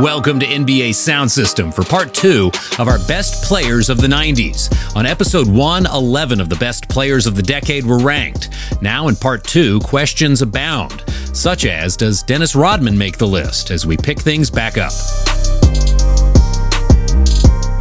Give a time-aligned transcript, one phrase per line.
[0.00, 4.96] Welcome to NBA Sound System for part two of our best players of the 90s.
[4.96, 8.48] On episode 111 of the best players of the decade were ranked.
[8.80, 13.84] Now in part two, questions abound, such as Does Dennis Rodman make the list as
[13.84, 14.92] we pick things back up?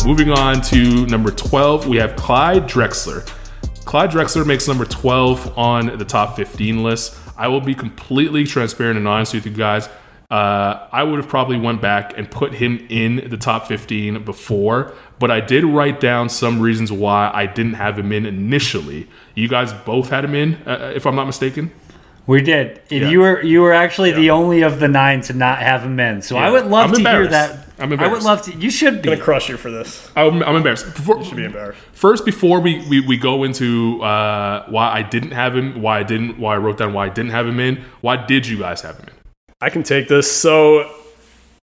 [0.06, 3.26] Moving on to number 12, we have Clyde Drexler.
[3.86, 7.16] Clyde Drexler makes number 12 on the top 15 list.
[7.38, 9.88] I will be completely transparent and honest with you guys
[10.30, 14.94] uh, I would have probably went back and put him in the top 15 before,
[15.18, 19.08] but I did write down some reasons why I didn't have him in initially.
[19.34, 21.72] You guys both had him in, uh, if I'm not mistaken.
[22.28, 22.80] We did.
[22.90, 23.10] Yeah.
[23.10, 24.18] You were you were actually yeah.
[24.18, 26.22] the only of the nine to not have him in.
[26.22, 26.48] So yeah.
[26.48, 27.66] I would love to hear that.
[27.80, 28.04] I'm embarrassed.
[28.04, 28.54] I would love to.
[28.54, 29.10] You should be.
[29.10, 30.12] I'm gonna crush you for this.
[30.16, 30.94] I'm, I'm embarrassed.
[30.94, 31.82] Before, you should be embarrassed.
[31.94, 36.04] First, before we, we, we go into uh, why I didn't have him, why I
[36.04, 37.84] didn't, why I wrote down why I didn't have him in.
[38.02, 39.19] Why did you guys have him in?
[39.62, 40.32] I can take this.
[40.32, 40.90] So,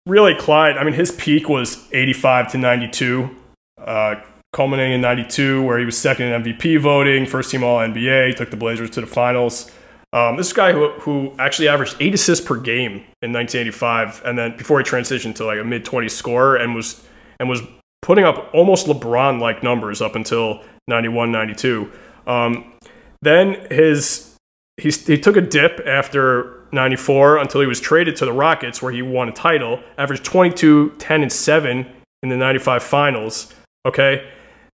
[0.05, 3.35] really, Clyde, I mean, his peak was 85 to 92,
[3.79, 4.15] uh,
[4.53, 8.49] culminating in 92, where he was second in MVP voting, first team All NBA, took
[8.49, 9.71] the Blazers to the finals.
[10.13, 14.55] Um, this guy who, who actually averaged eight assists per game in 1985, and then
[14.57, 17.03] before he transitioned to like a mid 20 scorer and was
[17.39, 17.61] and was
[18.01, 21.91] putting up almost LeBron like numbers up until 91, 92.
[22.25, 22.73] Um,
[23.21, 24.35] then his
[24.77, 28.91] he, he took a dip after 94 until he was traded to the Rockets, where
[28.91, 31.85] he won a title, averaged 22, 10, and 7
[32.23, 33.53] in the 95 finals.
[33.85, 34.29] Okay.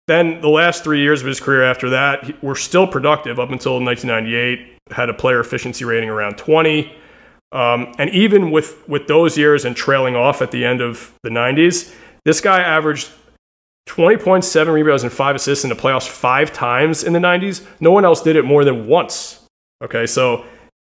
[0.08, 3.80] Then the last three years of his career after that were still productive up until
[3.80, 6.92] 1998, had a player efficiency rating around 20.
[7.52, 11.30] Um, and even with, with those years and trailing off at the end of the
[11.30, 11.94] 90s,
[12.26, 13.10] this guy averaged
[13.88, 17.66] 20.7 rebounds and five assists in the playoffs five times in the 90s.
[17.80, 19.46] No one else did it more than once.
[19.84, 20.46] Okay, so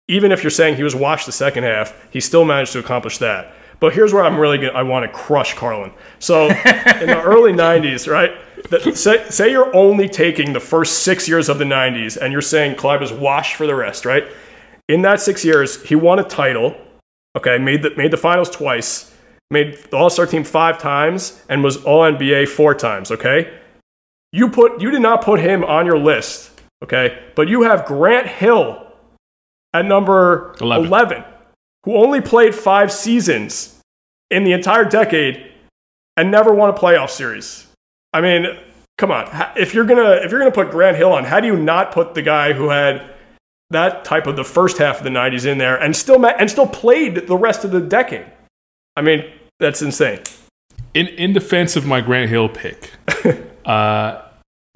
[0.09, 3.19] even if you're saying he was washed the second half, he still managed to accomplish
[3.19, 3.53] that.
[3.79, 5.91] But here's where I'm really gonna, I want to crush Carlin.
[6.17, 8.31] So in the early '90s, right?
[8.69, 12.41] The, say, say you're only taking the first six years of the '90s, and you're
[12.41, 14.25] saying Clyde is washed for the rest, right?
[14.89, 16.75] In that six years, he won a title.
[17.37, 19.15] Okay, made the made the finals twice,
[19.51, 23.11] made the All Star team five times, and was All NBA four times.
[23.11, 23.53] Okay,
[24.33, 26.59] you put you did not put him on your list.
[26.83, 28.88] Okay, but you have Grant Hill
[29.73, 30.87] at number 11.
[30.87, 31.23] 11,
[31.83, 33.79] who only played five seasons
[34.29, 35.51] in the entire decade
[36.17, 37.67] and never won a playoff series.
[38.13, 38.45] I mean,
[38.97, 39.29] come on.
[39.55, 42.13] If you're gonna if you're gonna put Grant Hill on, how do you not put
[42.13, 43.13] the guy who had
[43.69, 46.49] that type of the first half of the '90s in there and still met, and
[46.49, 48.25] still played the rest of the decade?
[48.95, 50.19] I mean, that's insane.
[50.93, 52.91] In in defense of my Grant Hill pick,
[53.65, 54.21] uh,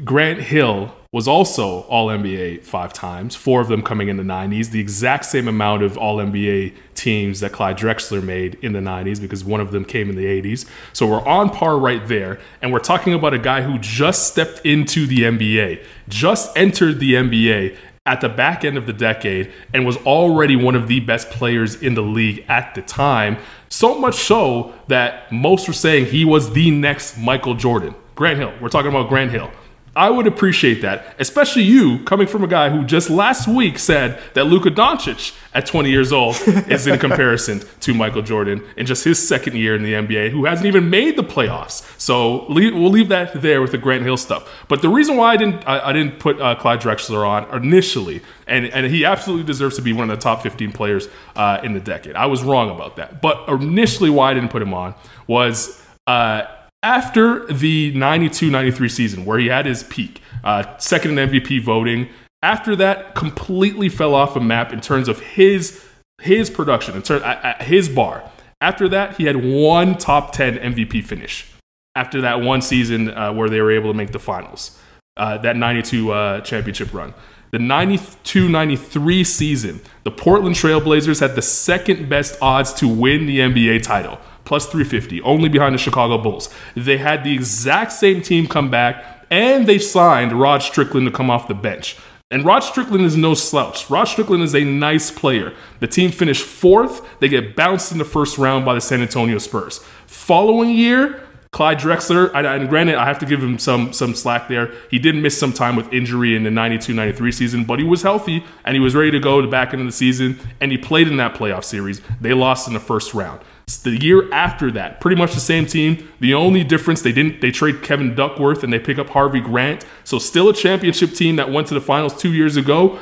[0.04, 4.72] Grant Hill was also All NBA five times, four of them coming in the 90s,
[4.72, 9.22] the exact same amount of All NBA teams that Clyde Drexler made in the 90s
[9.22, 10.68] because one of them came in the 80s.
[10.92, 12.40] So we're on par right there.
[12.64, 17.14] And we're talking about a guy who just stepped into the NBA, just entered the
[17.14, 21.30] NBA at the back end of the decade and was already one of the best
[21.30, 23.38] players in the league at the time.
[23.70, 27.94] So much so that most were saying he was the next Michael Jordan.
[28.16, 28.54] Grant Hill.
[28.60, 29.52] We're talking about Grant Hill.
[29.96, 34.20] I would appreciate that, especially you coming from a guy who just last week said
[34.34, 36.36] that Luka Doncic at 20 years old
[36.68, 40.46] is in comparison to Michael Jordan in just his second year in the NBA, who
[40.46, 41.84] hasn't even made the playoffs.
[42.00, 44.50] So we'll leave that there with the Grant Hill stuff.
[44.68, 48.24] But the reason why I didn't I, I didn't put uh, Clyde Drexler on initially,
[48.48, 51.74] and and he absolutely deserves to be one of the top 15 players uh, in
[51.74, 52.16] the decade.
[52.16, 53.22] I was wrong about that.
[53.22, 54.96] But initially, why I didn't put him on
[55.28, 55.80] was.
[56.08, 56.46] Uh,
[56.84, 62.10] after the 92 93 season, where he had his peak, uh, second in MVP voting,
[62.44, 65.84] after that, completely fell off a map in terms of his
[66.22, 67.24] his production, in terms
[67.62, 68.30] his bar.
[68.62, 71.50] After that, he had one top 10 MVP finish.
[71.96, 74.80] After that one season uh, where they were able to make the finals,
[75.18, 77.14] uh, that 92 uh, championship run.
[77.52, 83.40] The 92 93 season, the Portland Trailblazers had the second best odds to win the
[83.40, 86.50] NBA title plus 350, only behind the Chicago Bulls.
[86.76, 91.30] They had the exact same team come back, and they signed Rod Strickland to come
[91.30, 91.98] off the bench.
[92.32, 93.90] And Rod Strickland is no slouch.
[93.92, 95.54] Rod Strickland is a nice player.
[95.82, 97.20] The team finished fourth.
[97.20, 99.80] They get bounced in the first round by the San Antonio Spurs.
[100.08, 104.72] Following year, Clyde Drexler, and granted, I have to give him some some slack there.
[104.90, 108.44] He did miss some time with injury in the 92-93 season, but he was healthy
[108.66, 111.08] and he was ready to go the back end of the season, and he played
[111.08, 112.02] in that playoff series.
[112.20, 113.42] They lost in the first round.
[113.68, 116.10] The year after that, pretty much the same team.
[116.20, 119.86] The only difference they didn't they trade Kevin Duckworth and they pick up Harvey Grant.
[120.04, 123.00] So still a championship team that went to the finals two years ago,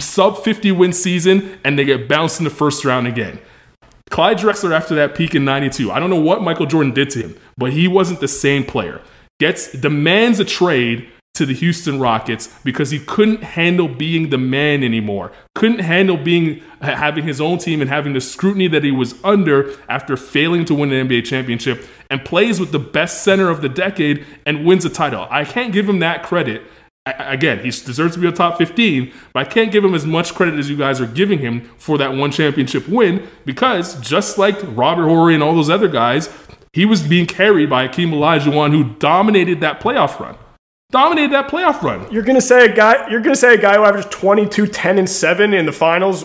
[0.00, 3.38] sub 50 win season, and they get bounced in the first round again.
[4.10, 5.90] Clyde Drexler after that peak in 92.
[5.90, 9.00] I don't know what Michael Jordan did to him, but he wasn't the same player.
[9.40, 14.84] Gets demands a trade to the Houston Rockets because he couldn't handle being the man
[14.84, 15.32] anymore.
[15.56, 19.76] Couldn't handle being having his own team and having the scrutiny that he was under
[19.88, 23.68] after failing to win an NBA championship and plays with the best center of the
[23.68, 25.26] decade and wins a title.
[25.28, 26.62] I can't give him that credit.
[27.04, 30.06] I, again, he deserves to be a top 15, but I can't give him as
[30.06, 34.38] much credit as you guys are giving him for that one championship win because just
[34.38, 36.32] like Robert Horry and all those other guys,
[36.72, 40.36] he was being carried by Hakeem Olajuwon, who dominated that playoff run
[40.94, 42.10] dominated that playoff run.
[42.12, 43.10] You're gonna say a guy.
[43.10, 46.24] You're gonna say a guy who averaged 22, 10, and seven in the finals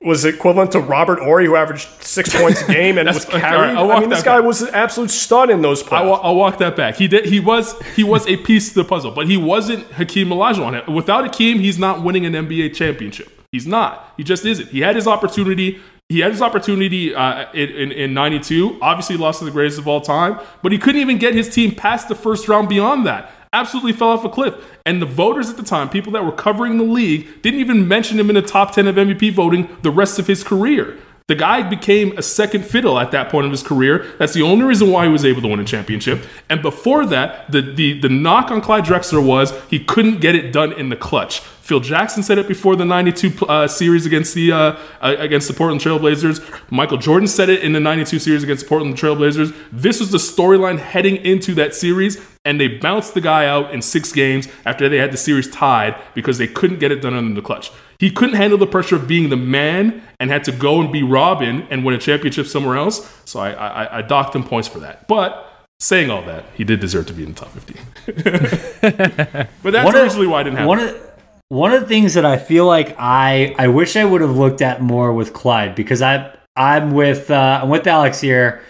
[0.00, 3.74] was equivalent to Robert Horry, who averaged six points a game and was carried.
[3.74, 4.46] Right, I mean, this guy back.
[4.46, 6.04] was an absolute stud in those playoffs.
[6.04, 6.96] I'll, I'll, walk that back.
[6.96, 7.26] He did.
[7.26, 7.78] He was.
[7.96, 10.88] He was a piece of the puzzle, but he wasn't Hakeem Olajuwon.
[10.94, 13.28] Without Hakeem, he's not winning an NBA championship.
[13.50, 14.14] He's not.
[14.16, 14.68] He just isn't.
[14.68, 15.80] He had his opportunity.
[16.08, 18.78] He had his opportunity uh, in, in, in 92.
[18.80, 21.74] Obviously, lost to the greatest of all time, but he couldn't even get his team
[21.74, 24.54] past the first round beyond that absolutely fell off a cliff.
[24.86, 28.18] And the voters at the time, people that were covering the league, didn't even mention
[28.18, 30.98] him in the top 10 of MVP voting the rest of his career.
[31.30, 34.04] The guy became a second fiddle at that point of his career.
[34.18, 36.24] That's the only reason why he was able to win a championship.
[36.48, 40.52] And before that, the, the, the knock on Clyde Drexler was he couldn't get it
[40.52, 41.38] done in the clutch.
[41.38, 45.54] Phil Jackson said it before the 92 uh, series against the uh, uh, against the
[45.54, 46.42] Portland Trailblazers.
[46.68, 49.56] Michael Jordan said it in the 92 series against the Portland Trailblazers.
[49.70, 53.82] This was the storyline heading into that series, and they bounced the guy out in
[53.82, 57.34] six games after they had the series tied because they couldn't get it done under
[57.34, 57.70] the clutch.
[57.98, 61.02] He couldn't handle the pressure of being the man and had to go and be
[61.02, 63.20] Robin and win a championship somewhere else.
[63.26, 65.06] So I, I, I docked him points for that.
[65.06, 65.46] But
[65.80, 69.48] saying all that, he did deserve to be in the top 15.
[69.62, 71.10] but that's originally why I didn't have one of,
[71.48, 74.62] one of the things that I feel like I I wish I would have looked
[74.62, 78.62] at more with Clyde because I I'm with uh, I'm with Alex here.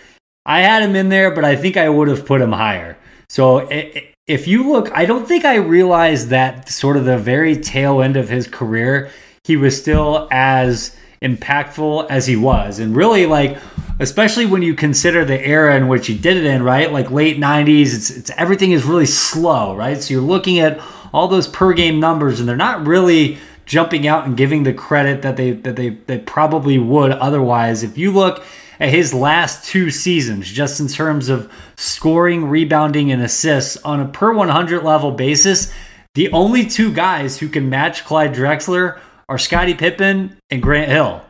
[0.46, 2.96] I had him in there, but I think I would have put him higher.
[3.30, 8.02] So if you look, I don't think I realized that sort of the very tail
[8.02, 9.12] end of his career,
[9.44, 13.56] he was still as impactful as he was, and really like
[14.00, 16.92] especially when you consider the era in which he did it in, right?
[16.92, 20.02] Like late 90s, it's, it's everything is really slow, right?
[20.02, 20.80] So you're looking at
[21.12, 25.22] all those per game numbers, and they're not really jumping out and giving the credit
[25.22, 27.84] that they that they they probably would otherwise.
[27.84, 28.42] If you look
[28.80, 34.08] at his last two seasons, just in terms of scoring, rebounding, and assists on a
[34.08, 35.72] per 100 level basis,
[36.14, 38.98] the only two guys who can match Clyde Drexler
[39.28, 41.22] are Scottie Pippen and Grant Hill,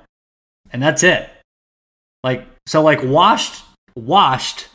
[0.72, 1.28] and that's it.
[2.24, 3.64] Like so, like washed,
[3.94, 4.68] washed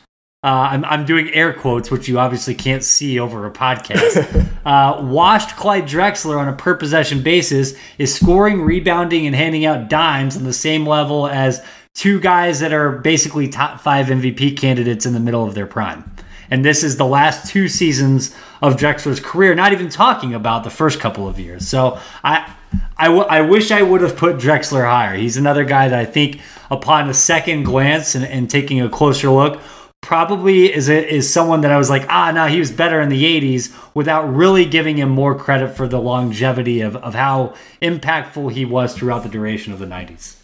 [0.46, 4.48] uh, I'm, I'm doing air quotes, which you obviously can't see over a podcast.
[4.64, 9.88] uh, washed Clyde Drexler on a per possession basis is scoring, rebounding, and handing out
[9.88, 11.64] dimes on the same level as
[11.96, 16.04] two guys that are basically top five MVP candidates in the middle of their prime.
[16.50, 20.70] And this is the last two seasons of Drexler's career, not even talking about the
[20.70, 21.66] first couple of years.
[21.66, 22.52] So I,
[22.96, 25.16] I, w- I wish I would have put Drexler higher.
[25.16, 26.40] He's another guy that I think,
[26.70, 29.60] upon a second glance and, and taking a closer look,
[30.02, 33.08] probably is a, is someone that I was like, ah, no, he was better in
[33.08, 38.52] the 80s without really giving him more credit for the longevity of, of how impactful
[38.52, 40.35] he was throughout the duration of the 90s.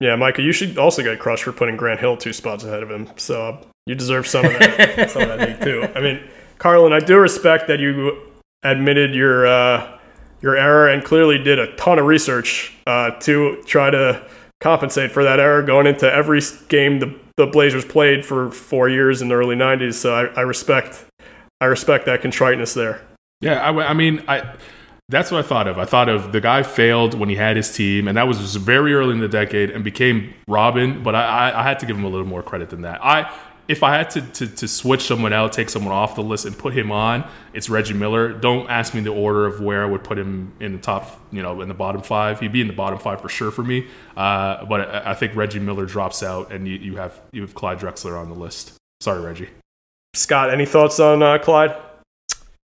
[0.00, 2.90] Yeah, Micah, you should also get crushed for putting Grant Hill two spots ahead of
[2.90, 3.08] him.
[3.16, 5.86] So uh, you deserve some of that, some of that hate too.
[5.94, 6.22] I mean,
[6.58, 8.18] Carlin, I do respect that you
[8.62, 9.98] admitted your uh,
[10.40, 14.26] your error and clearly did a ton of research uh, to try to
[14.60, 19.22] compensate for that error going into every game the the Blazers played for four years
[19.22, 19.94] in the early '90s.
[19.94, 21.04] So I, I respect
[21.60, 23.02] I respect that contriteness there.
[23.40, 24.56] Yeah, I, I mean, I
[25.10, 25.78] that's what I thought of.
[25.78, 28.94] I thought of the guy failed when he had his team, and that was very
[28.94, 31.02] early in the decade, and became Robin.
[31.02, 33.04] But I, I, I had to give him a little more credit than that.
[33.04, 33.30] I
[33.70, 36.58] if I had to, to, to switch someone out, take someone off the list and
[36.58, 38.32] put him on, it's Reggie Miller.
[38.32, 41.40] Don't ask me the order of where I would put him in the top, you
[41.40, 42.40] know, in the bottom five.
[42.40, 43.86] He'd be in the bottom five for sure for me.
[44.16, 47.54] Uh, but I, I, think Reggie Miller drops out, and you, you have you have
[47.54, 48.72] Clyde Drexler on the list.
[49.00, 49.50] Sorry, Reggie.
[50.14, 51.76] Scott, any thoughts on uh, Clyde?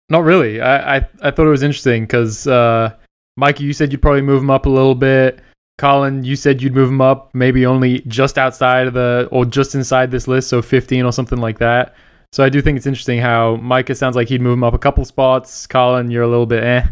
[0.09, 0.61] Not really.
[0.61, 2.95] I, I, I thought it was interesting because uh,
[3.37, 5.41] Mikey, you said you'd probably move him up a little bit.
[5.79, 9.75] Colin, you said you'd move him up maybe only just outside of the or just
[9.75, 11.95] inside this list, so 15 or something like that.
[12.33, 14.79] So I do think it's interesting how Micah sounds like he'd move him up a
[14.79, 15.67] couple spots.
[15.67, 16.87] Colin, you're a little bit eh,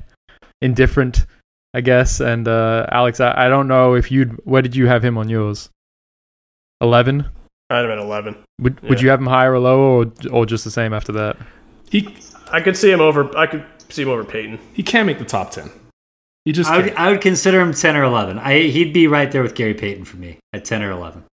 [0.63, 1.27] indifferent,
[1.75, 2.21] I guess.
[2.21, 5.29] And uh, Alex, I, I don't know if you'd where did you have him on
[5.29, 5.69] yours?
[6.81, 7.25] 11.
[7.71, 8.37] I had him at 11.
[8.61, 8.89] Would yeah.
[8.89, 11.37] Would you have him higher or lower, or or just the same after that?
[11.91, 12.17] He,
[12.53, 13.37] I could see him over.
[13.37, 14.59] I could see him over Payton.
[14.73, 15.71] He can't make the top 10.
[16.45, 18.39] He just I would, I would, consider him 10 or 11.
[18.39, 21.25] I, he'd be right there with Gary Payton for me at 10 or 11.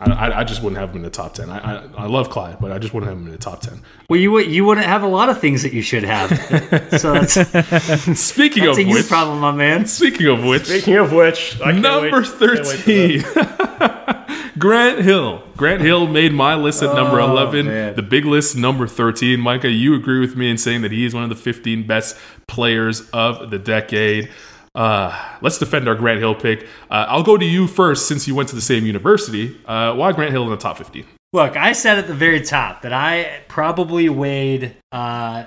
[0.00, 1.50] I, I, I just wouldn't have him in the top ten.
[1.50, 3.82] I, I, I love Clyde, but I just wouldn't have him in the top ten.
[4.08, 6.30] Well, you would you wouldn't have a lot of things that you should have.
[7.00, 9.84] so that's, that's Speaking a of you which, problem, my man.
[9.86, 12.66] speaking of which, Speaking of which, I number wait- can't wait for that.
[12.66, 15.42] thirteen, Grant Hill.
[15.56, 17.66] Grant Hill made my list at number Oh, eleven.
[17.66, 17.94] man.
[17.96, 19.40] The big list, number thirteen.
[19.40, 22.16] Micah, you agree with me in saying that he is one of the fifteen best
[22.46, 24.30] players of the decade.
[24.74, 26.62] Uh, let's defend our Grant Hill pick.
[26.90, 29.56] Uh, I'll go to you first since you went to the same university.
[29.66, 31.06] Uh, why Grant Hill in the top fifteen?
[31.32, 35.44] Look, I said at the very top that I probably weighed uh,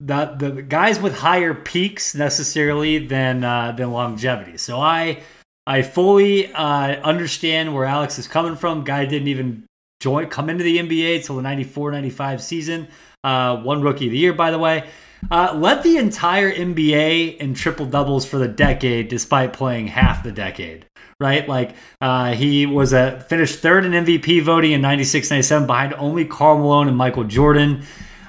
[0.00, 4.56] the the guys with higher peaks necessarily than uh, than longevity.
[4.56, 5.22] So I
[5.66, 8.84] I fully uh, understand where Alex is coming from.
[8.84, 9.64] Guy didn't even
[10.00, 12.88] join come into the NBA till the 94-95 season.
[13.24, 14.88] Uh, one rookie of the year, by the way.
[15.30, 20.32] Uh, led the entire NBA in triple doubles for the decade, despite playing half the
[20.32, 20.86] decade.
[21.20, 25.94] Right, like uh, he was a finished third in MVP voting in 96, 97 behind
[25.94, 27.82] only Karl Malone and Michael Jordan.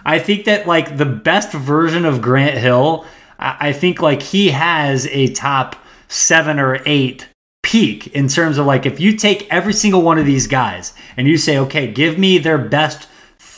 [0.03, 3.05] I think that like the best version of Grant Hill,
[3.37, 5.75] I, I think like he has a top
[6.07, 7.29] seven or eight
[7.61, 11.27] peak in terms of like if you take every single one of these guys and
[11.27, 13.08] you say, okay, give me their best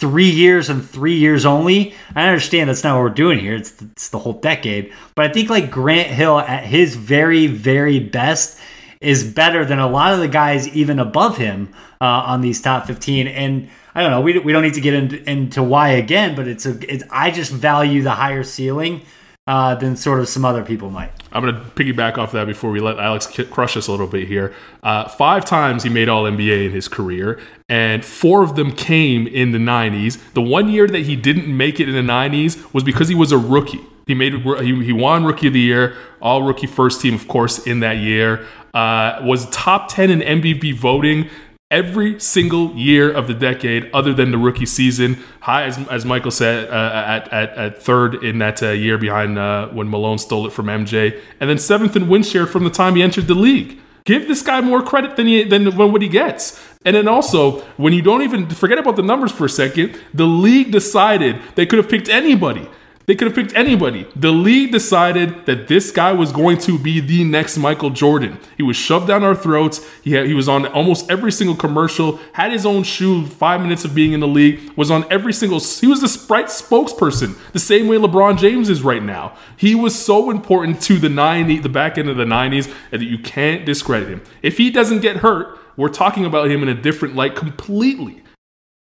[0.01, 1.93] three years and three years only.
[2.15, 3.55] I understand that's not what we're doing here.
[3.55, 4.91] It's the, it's the whole decade.
[5.13, 8.59] But I think like Grant Hill at his very, very best
[8.99, 12.87] is better than a lot of the guys even above him uh, on these top
[12.87, 13.27] 15.
[13.27, 16.47] And I don't know, we, we don't need to get into, into why again, but
[16.47, 19.03] it's a, it's, I just value the higher ceiling
[19.51, 21.11] uh, than sort of some other people might.
[21.33, 24.29] I'm going to piggyback off that before we let Alex crush us a little bit
[24.29, 24.53] here.
[24.81, 29.27] Uh, five times he made All NBA in his career, and four of them came
[29.27, 30.19] in the 90s.
[30.33, 33.33] The one year that he didn't make it in the 90s was because he was
[33.33, 33.81] a rookie.
[34.07, 37.59] He made he, he won Rookie of the Year, All Rookie First Team, of course,
[37.67, 38.47] in that year.
[38.73, 41.29] Uh, was top 10 in MVP voting
[41.71, 45.17] every single year of the decade other than the rookie season.
[45.39, 49.39] High, as, as Michael said, uh, at, at, at third in that uh, year behind
[49.39, 51.19] uh, when Malone stole it from MJ.
[51.39, 53.79] And then seventh in win share from the time he entered the league.
[54.03, 56.59] Give this guy more credit than he than what he gets.
[56.83, 60.25] And then also, when you don't even forget about the numbers for a second, the
[60.25, 62.67] league decided they could have picked anybody.
[63.05, 64.07] They could have picked anybody.
[64.15, 68.39] The league decided that this guy was going to be the next Michael Jordan.
[68.57, 69.85] He was shoved down our throats.
[70.01, 73.83] He, had, he was on almost every single commercial, had his own shoe, five minutes
[73.85, 75.59] of being in the league, was on every single.
[75.59, 79.35] He was the Sprite spokesperson, the same way LeBron James is right now.
[79.57, 83.17] He was so important to the 90, the back end of the 90s, that you
[83.17, 84.21] can't discredit him.
[84.41, 88.23] If he doesn't get hurt, we're talking about him in a different light completely.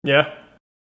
[0.04, 0.34] Yeah,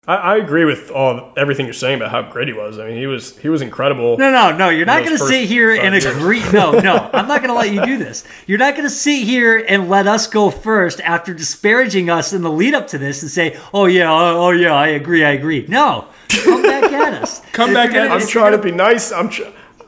[0.06, 2.78] I, I agree with all everything you're saying about how great he was.
[2.78, 4.16] I mean, he was he was incredible.
[4.16, 4.68] No, no, no.
[4.70, 6.06] You're not going to sit here and years.
[6.06, 6.40] agree.
[6.52, 7.10] No, no.
[7.12, 8.24] I'm not going to let you do this.
[8.46, 12.40] You're not going to sit here and let us go first after disparaging us in
[12.40, 15.32] the lead up to this and say, "Oh yeah, oh, oh yeah, I agree, I
[15.32, 17.40] agree." No, come back at us.
[17.52, 18.10] Come If back at gonna- us.
[18.12, 19.12] I'm if you're trying to gonna- be nice.
[19.12, 19.42] I'm tr-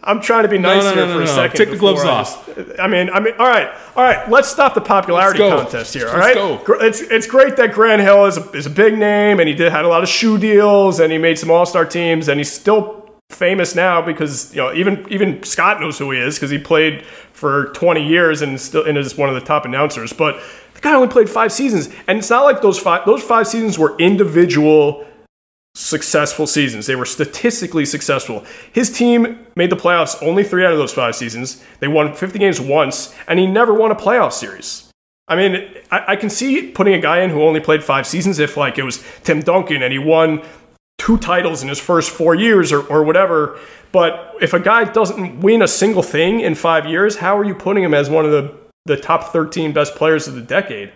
[0.04, 1.35] I'm trying to be nice no, here no, for no, a no.
[1.35, 1.56] second.
[1.56, 2.47] Take the gloves I off.
[2.47, 4.28] just- I mean, I mean, all right, all right.
[4.28, 6.09] Let's stop the popularity contest here.
[6.09, 6.37] All right?
[6.37, 6.75] Let's go.
[6.75, 9.71] It's it's great that Grant Hill is a, is a big name and he did
[9.71, 12.50] had a lot of shoe deals and he made some All Star teams and he's
[12.50, 16.59] still famous now because you know even even Scott knows who he is because he
[16.59, 20.12] played for 20 years and still and is one of the top announcers.
[20.12, 20.40] But
[20.75, 23.78] the guy only played five seasons, and it's not like those five those five seasons
[23.78, 25.06] were individual
[25.74, 26.86] successful seasons.
[26.86, 28.44] They were statistically successful.
[28.72, 31.62] His team made the playoffs only three out of those five seasons.
[31.80, 34.90] They won 50 games once, and he never won a playoff series.
[35.28, 38.38] I mean, I, I can see putting a guy in who only played five seasons
[38.38, 40.42] if, like, it was Tim Duncan and he won
[40.98, 43.58] two titles in his first four years or, or whatever.
[43.92, 47.54] But if a guy doesn't win a single thing in five years, how are you
[47.54, 50.92] putting him as one of the, the top 13 best players of the decade?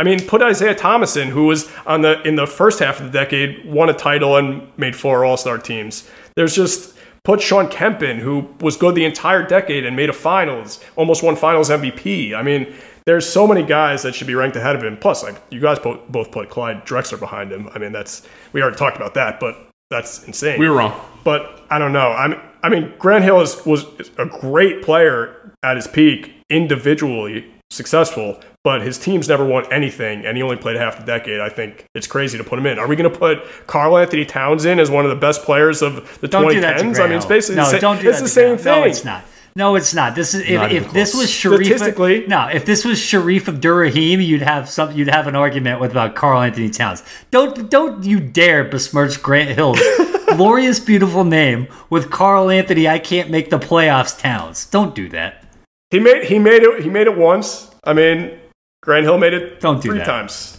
[0.00, 3.12] I mean, put Isiah Thomas in, who was on the in the first half of
[3.12, 6.08] the decade, won a title and made four All Star teams.
[6.36, 10.14] There's just put Shawn Kemp in, who was good the entire decade and made a
[10.14, 12.34] Finals, almost won Finals MVP.
[12.34, 14.96] I mean, there's so many guys that should be ranked ahead of him.
[14.96, 17.68] Plus, like you guys both, both put Clyde Drexler behind him.
[17.74, 20.58] I mean, that's we already talked about that, but that's insane.
[20.58, 20.98] We were wrong.
[21.24, 22.12] But I don't know.
[22.12, 23.84] I mean, I mean, Grant Hill is, was
[24.16, 30.36] a great player at his peak, individually successful, but his teams never won anything, and
[30.36, 31.40] he only played half the decade.
[31.40, 32.78] I think it's crazy to put him in.
[32.78, 36.20] Are we going to put Karl-Anthony Towns in as one of the best players of
[36.20, 37.00] the Don't do that to 2010s?
[37.00, 38.60] I mean, it's basically no, the same, don't do it's the same Grant.
[38.60, 38.80] thing.
[38.80, 39.24] No, it's not.
[39.56, 40.14] No, it's not.
[40.14, 41.64] This is if, if this was Shareef.
[41.64, 44.92] Statistically- no, if this was Shareef Abdur-Rahim, you'd have some.
[44.92, 47.02] You'd have an argument with about Karl-Anthony Towns.
[47.30, 49.80] Don't don't you dare besmirch Grant Hill's
[50.36, 52.86] glorious, beautiful name with Karl-Anthony.
[52.86, 54.18] I can't make the playoffs.
[54.18, 54.66] Towns.
[54.66, 55.44] Don't do that.
[55.90, 57.70] He made he made it he made it once.
[57.82, 58.38] I mean,
[58.82, 60.06] Grant Hill made it Don't do three that.
[60.06, 60.58] times.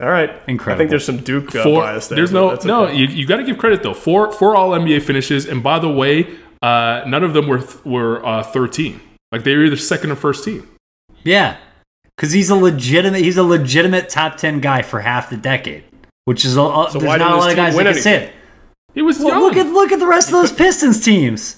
[0.00, 0.30] All right.
[0.46, 0.74] Incredible.
[0.74, 2.16] I think there's some Duke uh, Four, bias there.
[2.16, 2.88] there's no that's no.
[2.88, 3.94] You, you got to give credit though.
[3.94, 6.28] Four four All NBA finishes, and by the way,
[6.62, 9.00] uh, none of them were th- were uh, 13.
[9.32, 10.68] Like they were either second or first team.
[11.24, 11.56] Yeah,
[12.16, 15.84] because he's a legitimate he's a legitimate top ten guy for half the decade,
[16.26, 17.92] which is a, a, So there's why not didn't a lot of guys that win
[17.94, 18.28] can say anything?
[18.28, 18.34] it.
[18.94, 19.40] He was Well, young.
[19.42, 21.56] look at look at the rest of those Pistons teams.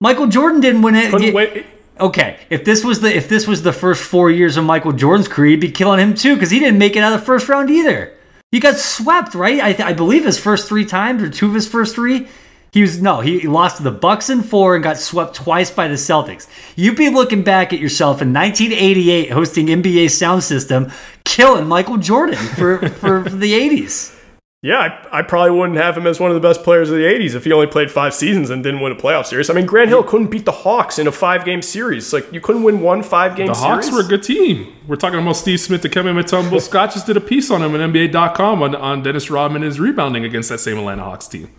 [0.00, 1.10] Michael Jordan didn't win it.
[1.10, 1.66] Couldn't Ye- wait.
[2.02, 5.28] Okay, if this was the if this was the first four years of Michael Jordan's
[5.28, 7.48] career, you'd be killing him too because he didn't make it out of the first
[7.48, 8.12] round either.
[8.50, 9.60] He got swept, right?
[9.60, 12.26] I, th- I believe his first three times or two of his first three.
[12.72, 15.86] He was no, he lost to the Bucks in four and got swept twice by
[15.86, 16.48] the Celtics.
[16.74, 20.90] You'd be looking back at yourself in 1988, hosting NBA Sound System,
[21.24, 24.18] killing Michael Jordan for for the 80s.
[24.64, 24.78] Yeah,
[25.10, 27.34] I, I probably wouldn't have him as one of the best players of the 80s
[27.34, 29.50] if he only played five seasons and didn't win a playoff series.
[29.50, 32.12] I mean, Grant Hill couldn't beat the Hawks in a five game series.
[32.12, 33.86] Like, you couldn't win one five game the series.
[33.86, 34.72] Hawks were a good team.
[34.86, 36.60] We're talking about Steve Smith, Kevin Mutombo.
[36.62, 39.80] Scott just did a piece on him at NBA.com on, on Dennis Rodman and his
[39.80, 41.50] rebounding against that same Atlanta Hawks team.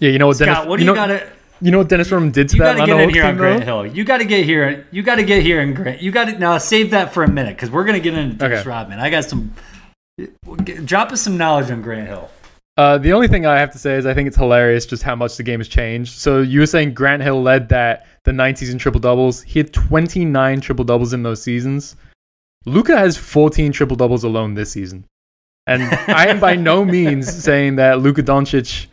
[0.00, 0.56] Yeah, you know what Dennis?
[0.56, 1.30] Scott, what do you you, know, gotta?
[1.60, 3.14] you know what Dennis Rodman did to You that got to Atlanta get in Hawks
[3.14, 3.62] here on Grant?
[3.62, 3.86] Hill.
[3.86, 4.88] You got to get here.
[4.90, 6.02] You got to get here in Grant.
[6.02, 8.60] You got to now save that for a minute because we're gonna get into Dennis
[8.62, 8.68] Okay.
[8.68, 8.98] Rodman.
[8.98, 9.54] I got some.
[10.84, 12.28] Drop us some knowledge on Grant Hill.
[12.78, 15.16] Uh, the only thing I have to say is I think it's hilarious just how
[15.16, 16.12] much the game has changed.
[16.12, 19.42] So you were saying Grant Hill led that the 90s in triple doubles.
[19.42, 21.96] He had 29 triple doubles in those seasons.
[22.66, 25.04] Luka has 14 triple doubles alone this season.
[25.66, 28.86] And I am by no means saying that Luka Doncic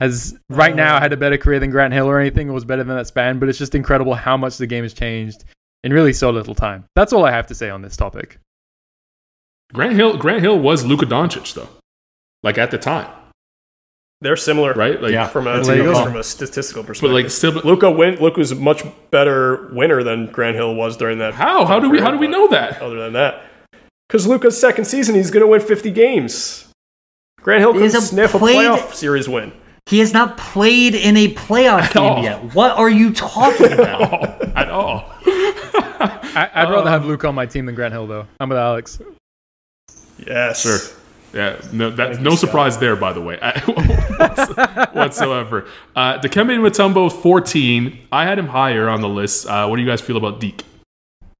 [0.00, 2.84] has right now had a better career than Grant Hill or anything or was better
[2.84, 5.44] than that span, but it's just incredible how much the game has changed
[5.82, 6.84] in really so little time.
[6.94, 8.38] That's all I have to say on this topic.
[9.72, 11.68] Grant Hill, Grant Hill was Luka Doncic though,
[12.42, 13.10] like at the time,
[14.22, 15.00] They're similar, right?
[15.00, 15.28] Like, Yeah.
[15.28, 17.10] From a, There from a statistical perspective.
[17.14, 17.54] but perspective.
[17.54, 17.70] like still.
[17.70, 18.16] Luka win.
[18.16, 21.32] Luka was a much better winner than Grant Hill was during that.
[21.34, 21.64] How?
[21.64, 22.00] How do we?
[22.00, 22.82] How do we know that?
[22.82, 23.42] Other than that,
[24.08, 26.66] because Luka's second season, he's going to win 50 games.
[27.40, 29.52] Grant Hill He's couldn't a sniff a played- playoff series win.
[29.86, 32.22] He has not played in a playoff game all.
[32.22, 32.54] yet.
[32.54, 34.42] What are you talking about?
[34.54, 35.10] At all.
[35.24, 38.26] I, I'd uh, rather have Luka on my team than Grant Hill, though.
[38.38, 39.00] I'm with Alex.
[40.24, 40.60] Yes.
[40.60, 40.78] Sure.
[41.32, 43.36] Yeah, no, that's no you, surprise there, by the way,
[44.92, 45.66] whatsoever.
[45.94, 47.98] Uh, Dikembe Mutombo, 14.
[48.12, 49.46] I had him higher on the list.
[49.46, 50.64] Uh, what do you guys feel about Deke?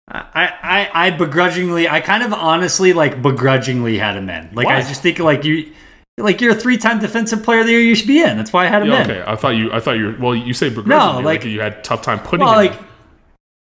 [0.09, 4.50] I, I, I begrudgingly, I kind of honestly like begrudgingly had him in.
[4.55, 4.81] Like I Why?
[4.81, 5.72] just think like you,
[6.18, 7.81] like you're a three-time defensive player of the year.
[7.81, 8.37] You should be in.
[8.37, 9.11] That's why I had him Yeah, in.
[9.11, 9.72] okay, I thought you.
[9.72, 10.07] I thought you.
[10.07, 12.44] Were, Well, you say begrudgingly, like, like- you had tough time putting.
[12.44, 12.81] Well, him like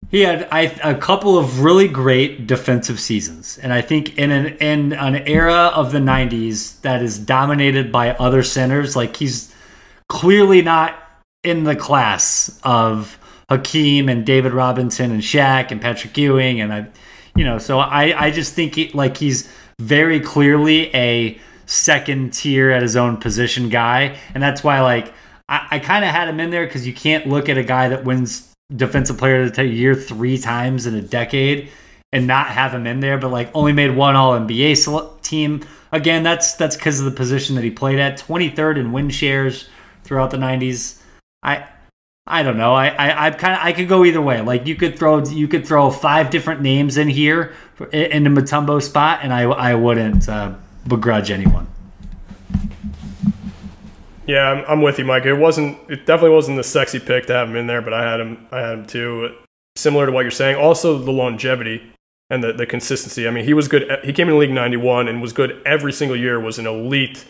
[0.10, 4.58] he had I, a couple of really great defensive seasons, and I think in an
[4.58, 9.54] in an era of the '90s that is dominated by other centers, like he's
[10.10, 11.00] clearly not
[11.44, 13.18] in the class of
[13.50, 16.88] Hakeem and David Robinson and Shaq and Patrick Ewing, and I,
[17.36, 22.70] you know, so I I just think he, like he's very clearly a second tier
[22.72, 25.14] at his own position guy, and that's why like
[25.50, 27.90] I, I kind of had him in there because you can't look at a guy
[27.90, 31.70] that wins defensive player of the year three times in a decade
[32.12, 35.64] and not have him in there, but like only made one All NBA team.
[35.92, 38.18] Again, that's that's because of the position that he played at.
[38.18, 39.68] Twenty third in win shares
[40.04, 41.02] throughout the nineties.
[41.42, 41.66] I
[42.26, 42.74] I don't know.
[42.74, 44.42] I I, I kind of I could go either way.
[44.42, 48.30] Like you could throw you could throw five different names in here for, in the
[48.30, 50.54] Mutombo spot, and I I wouldn't uh,
[50.88, 51.68] begrudge anyone.
[54.26, 55.26] Yeah, I'm, I'm with you, Mike.
[55.26, 55.78] It wasn't.
[55.90, 58.48] It definitely wasn't the sexy pick to have him in there, but I had him.
[58.52, 59.36] I had him too.
[59.76, 60.56] Similar to what you're saying.
[60.56, 61.92] Also, the longevity
[62.30, 63.28] and the, the consistency.
[63.28, 63.90] I mean, he was good.
[64.04, 66.40] He came in the league '91 and was good every single year.
[66.40, 67.26] Was an elite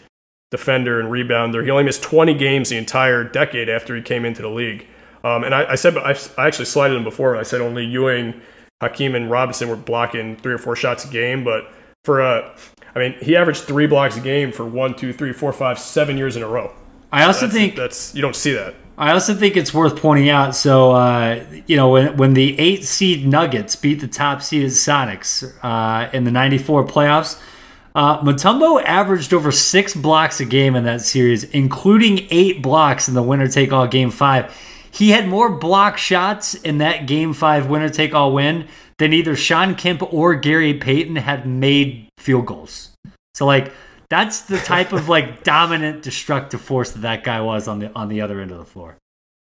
[0.53, 1.63] defender and rebounder.
[1.63, 4.85] He only missed 20 games the entire decade after he came into the league.
[5.23, 7.35] Um, and I, I said, I, I actually slided him before.
[7.35, 8.39] I said only Ewing,
[8.79, 11.43] Hakeem, and Robinson were blocking three or four shots a game.
[11.43, 11.71] But
[12.03, 12.55] for a,
[12.93, 16.17] I mean, he averaged three blocks a game for one, two, three, four, five, seven
[16.17, 16.71] years in a row.
[17.13, 18.73] I also That's, think that's you don't see that.
[18.97, 20.55] I also think it's worth pointing out.
[20.55, 25.53] So, uh, you know, when when the eight seed Nuggets beat the top seeded Sonics
[25.63, 27.39] uh, in the '94 playoffs,
[27.93, 33.13] uh, Mutombo averaged over six blocks a game in that series, including eight blocks in
[33.13, 34.51] the winner take all game five.
[34.89, 39.35] He had more block shots in that game five winner take all win than either
[39.35, 42.89] Shawn Kemp or Gary Payton had made field goals.
[43.35, 43.71] So, like,
[44.13, 48.09] that's the type of like dominant destructive force that that guy was on the on
[48.09, 48.97] the other end of the floor.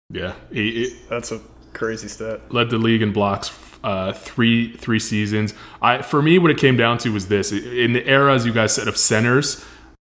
[0.10, 1.42] yeah, he, he That's a
[1.74, 2.54] crazy stat.
[2.54, 3.52] led the league in blocks
[3.84, 5.54] uh, three three seasons.
[5.82, 8.54] I for me, what it came down to was this: in the era, as you
[8.54, 9.64] guys said, of centers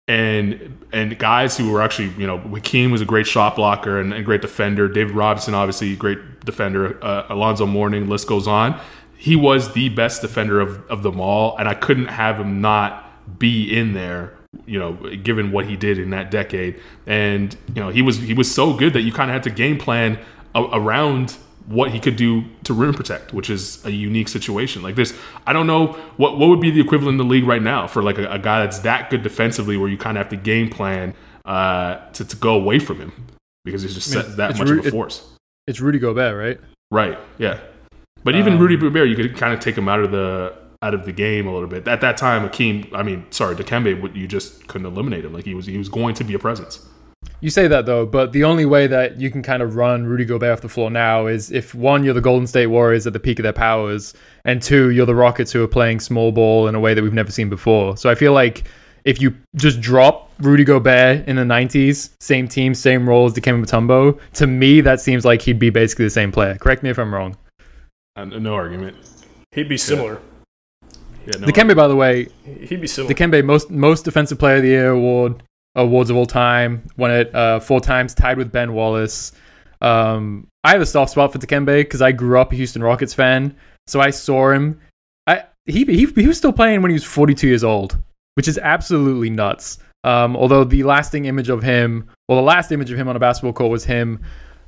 [0.07, 4.14] and and guys who were actually, you know, Hakeem was a great shot blocker and
[4.14, 4.88] a great defender.
[4.88, 7.03] David Robinson, obviously, great defender.
[7.05, 8.79] Uh, Alonzo Mourning, list goes on.
[9.17, 13.01] He was the best defender of, of them all, and I couldn't have him not
[13.38, 14.35] be in there
[14.67, 16.81] you know, given what he did in that decade.
[17.07, 19.51] And you know, he was he was so good that you kind of had to
[19.51, 20.19] game plan
[20.55, 21.37] a- around
[21.67, 24.83] what he could do to rim protect, which is a unique situation.
[24.83, 27.62] Like this, I don't know what what would be the equivalent in the league right
[27.62, 30.31] now for like a, a guy that's that good defensively, where you kind of have
[30.31, 31.14] to game plan
[31.45, 33.12] uh, to to go away from him
[33.64, 35.27] because he's just I mean, that much Ru- of a force.
[35.67, 36.61] It's Rudy Gobert, right?
[36.90, 37.19] Right.
[37.38, 37.59] Yeah.
[38.23, 40.92] But even Um, Rudy Gobert, you could kind of take him out of the out
[40.92, 41.88] of the game a little bit.
[41.88, 45.33] At that time, Hakeem, I mean, sorry, Dikembe, you just couldn't eliminate him.
[45.33, 46.87] Like he was, he was going to be a presence.
[47.40, 50.27] You say that though, but the only way that you can kind of run Rudy
[50.27, 53.20] Gobert off the floor now is if one, you're the Golden State Warriors at the
[53.20, 54.12] peak of their powers,
[54.44, 57.14] and two, you're the Rockets who are playing small ball in a way that we've
[57.14, 57.97] never seen before.
[57.97, 58.64] So I feel like
[59.07, 63.64] if you just drop Rudy Gobert in the 90s, same team, same role as Dikembe
[63.64, 66.57] Mutombo, to me that seems like he'd be basically the same player.
[66.57, 67.37] Correct me if I'm wrong.
[68.16, 68.97] Uh, no argument.
[69.53, 70.20] He'd be similar.
[71.27, 73.15] Yeah, no Dikembe, by the way, He'd be similar.
[73.15, 75.43] Dikembe most most defensive player of the year award
[75.75, 76.87] awards of all time.
[76.97, 79.33] Won it uh, four times, tied with Ben Wallace.
[79.81, 83.15] Um, I have a soft spot for Dikembe because I grew up a Houston Rockets
[83.15, 83.55] fan,
[83.87, 84.81] so I saw him.
[85.27, 87.99] I he, he he was still playing when he was 42 years old,
[88.35, 89.79] which is absolutely nuts.
[90.05, 93.19] Um, although the lasting image of him, well, the last image of him on a
[93.19, 94.21] basketball court was him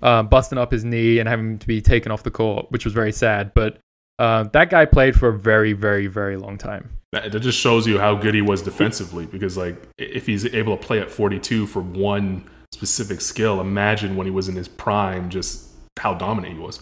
[0.03, 2.95] uh, busting up his knee and having to be taken off the court, which was
[2.95, 3.53] very sad.
[3.55, 3.79] But
[4.19, 6.91] uh, that guy played for a very, very, very long time.
[7.13, 9.27] That, that just shows you how good he was defensively.
[9.27, 14.27] Because like, if he's able to play at 42 for one specific skill, imagine when
[14.27, 16.81] he was in his prime, just how dominant he was.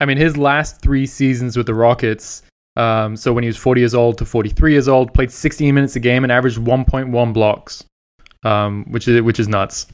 [0.00, 2.42] I mean, his last three seasons with the Rockets,
[2.76, 5.96] um, so when he was 40 years old to 43 years old, played 16 minutes
[5.96, 7.84] a game and averaged 1.1 blocks,
[8.42, 9.86] um, which is which is nuts.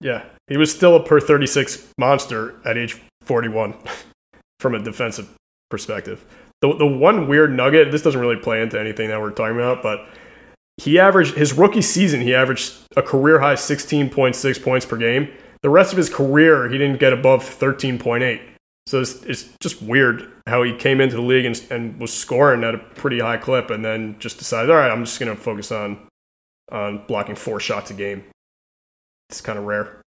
[0.00, 3.74] Yeah, he was still a per 36 monster at age 41
[4.60, 5.28] from a defensive
[5.70, 6.24] perspective.
[6.62, 9.82] The, the one weird nugget, this doesn't really play into anything that we're talking about,
[9.82, 10.08] but
[10.78, 15.32] he averaged his rookie season, he averaged a career high 16.6 points per game.
[15.62, 18.40] The rest of his career, he didn't get above 13.8.
[18.86, 22.62] So it's, it's just weird how he came into the league and, and was scoring
[22.62, 25.40] at a pretty high clip and then just decided, all right, I'm just going to
[25.40, 26.06] focus on,
[26.70, 28.24] on blocking four shots a game.
[29.28, 30.02] It's kind of rare.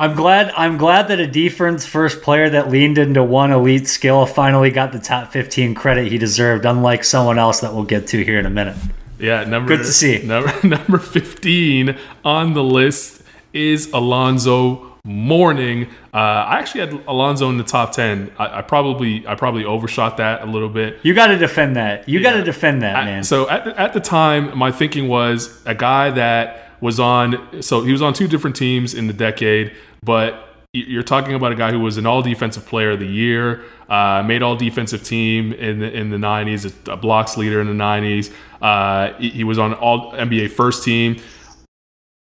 [0.00, 0.50] I'm glad.
[0.56, 4.92] I'm glad that a defense first player that leaned into one elite skill finally got
[4.92, 8.46] the top 15 credit he deserved, unlike someone else that we'll get to here in
[8.46, 8.76] a minute.
[9.18, 10.22] Yeah, number Good to see.
[10.22, 15.88] Number number fifteen on the list is Alonzo Mourning.
[16.14, 18.32] Uh, I actually had Alonzo in the top ten.
[18.38, 20.98] I, I probably I probably overshot that a little bit.
[21.02, 22.08] You got to defend that.
[22.08, 23.24] You got to defend that, I- man.
[23.24, 27.62] so at the, at the time, my thinking was a guy that was on.
[27.62, 31.56] So he was on two different teams in the decade, but you're talking about a
[31.56, 35.52] guy who was an All Defensive Player of the Year, uh, made All Defensive Team
[35.52, 38.32] in the in the '90s, a blocks leader in the '90s.
[38.62, 41.20] Uh, he, was on All NBA First Team.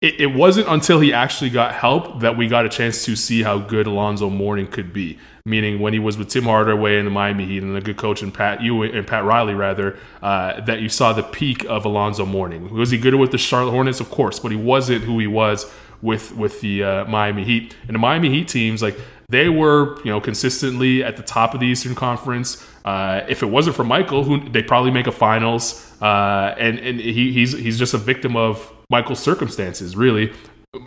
[0.02, 3.44] It, it wasn't until he actually got help that we got a chance to see
[3.44, 5.20] how good Alonzo Mourning could be.
[5.46, 8.24] Meaning when he was with Tim Hardaway in the Miami Heat and a good coach
[8.24, 12.26] in Pat Ewing and Pat Riley rather, uh, that you saw the peak of Alonzo
[12.26, 12.74] Mourning.
[12.74, 14.00] Was he good with the Charlotte Hornets?
[14.00, 15.70] Of course, but he wasn't who he was
[16.02, 17.76] with with the uh, Miami Heat.
[17.88, 18.98] And the Miami Heat teams, like
[19.30, 22.66] they were, you know, consistently at the top of the Eastern Conference.
[22.84, 27.00] Uh, if it wasn't for Michael, who they probably make a finals, uh, and and
[27.00, 30.34] he, he's he's just a victim of Michael's circumstances, really.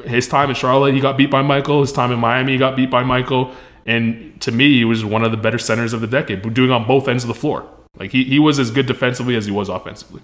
[0.04, 1.80] His time in Charlotte, he got beat by Michael.
[1.80, 3.52] His time in Miami, he got beat by Michael.
[3.84, 6.86] And to me, he was one of the better centers of the decade, doing on
[6.86, 7.68] both ends of the floor.
[7.98, 10.22] Like he, he was as good defensively as he was offensively.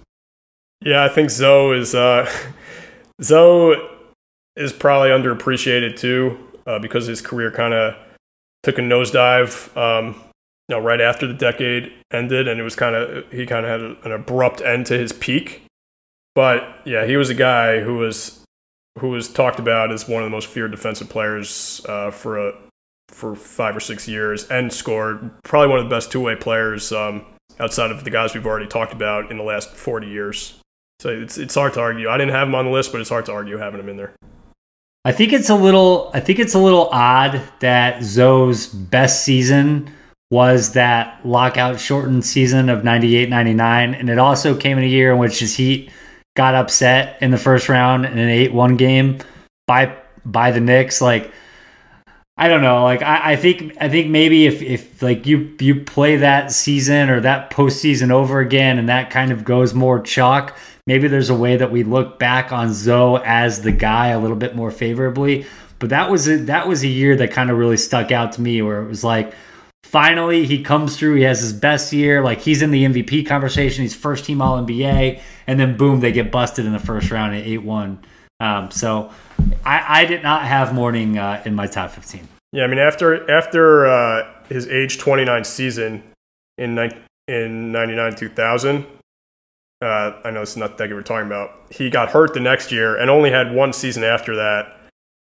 [0.81, 2.29] Yeah, I think Zoe is uh,
[3.21, 3.75] Zoe
[4.59, 7.95] is probably underappreciated too uh, because his career kind of
[8.61, 9.75] took a nosedive.
[9.75, 10.15] Um,
[10.67, 13.71] you know, right after the decade ended, and it was kind of he kind of
[13.71, 15.63] had a, an abrupt end to his peak.
[16.35, 18.43] But yeah, he was a guy who was
[18.99, 22.53] who was talked about as one of the most feared defensive players uh, for a
[23.07, 26.91] for five or six years, and scored probably one of the best two way players
[26.91, 27.25] um,
[27.59, 30.59] outside of the guys we've already talked about in the last forty years.
[30.99, 32.09] So it's it's hard to argue.
[32.09, 33.97] I didn't have him on the list, but it's hard to argue having him in
[33.97, 34.13] there.
[35.09, 36.11] I think it's a little.
[36.13, 39.91] I think it's a little odd that Zoe's best season
[40.29, 45.17] was that lockout shortened season of 98-99 and it also came in a year in
[45.17, 45.89] which his Heat
[46.37, 49.17] got upset in the first round in an 8-1 game
[49.65, 51.33] by by the Knicks like
[52.37, 55.83] I don't know like I, I think I think maybe if, if like you you
[55.83, 60.55] play that season or that postseason over again and that kind of goes more chalk
[60.87, 64.37] maybe there's a way that we look back on Zoe as the guy a little
[64.37, 65.45] bit more favorably
[65.79, 68.41] but that was a, that was a year that kind of really stuck out to
[68.41, 69.33] me where it was like
[69.83, 71.15] finally he comes through.
[71.15, 72.21] He has his best year.
[72.21, 73.83] Like he's in the MVP conversation.
[73.83, 77.35] He's first team All NBA, and then boom, they get busted in the first round
[77.35, 77.99] at eight one.
[78.41, 79.11] Um, so
[79.65, 82.27] I, I did not have Mourning uh, in my top fifteen.
[82.51, 86.03] Yeah, I mean after after uh, his age 29 season
[86.57, 86.77] in
[87.27, 88.85] in 99 2000
[89.81, 91.51] uh, I know it's not that we're talking about.
[91.71, 94.75] He got hurt the next year and only had one season after that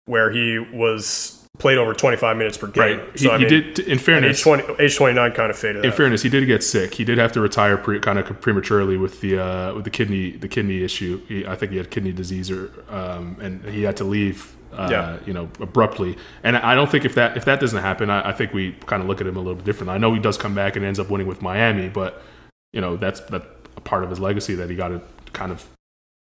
[0.07, 2.99] where he was played over 25 minutes per game.
[2.99, 3.19] Right.
[3.19, 3.79] He, I he mean, did.
[3.81, 5.97] In age, fairness, 20, age 29 kind of faded in out.
[5.97, 6.95] fairness, he did get sick.
[6.95, 10.33] He did have to retire pre, kind of prematurely with the uh, with the kidney
[10.33, 11.21] the kidney issue.
[11.27, 14.55] He, I think he had kidney disease, or um, and he had to leave.
[14.71, 15.19] Uh, Yeah.
[15.25, 18.33] you know, abruptly, and I don't think if that if that doesn't happen, I, I
[18.33, 19.89] think we kind of look at him a little bit different.
[19.91, 22.23] I know he does come back and ends up winning with Miami, but
[22.75, 25.01] you know that's that a part of his legacy that he got a
[25.33, 25.67] kind of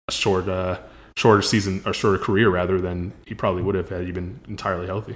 [0.08, 0.80] a short uh,
[1.16, 4.88] shorter season or shorter career rather than he probably would have had he been entirely
[4.88, 5.16] healthy.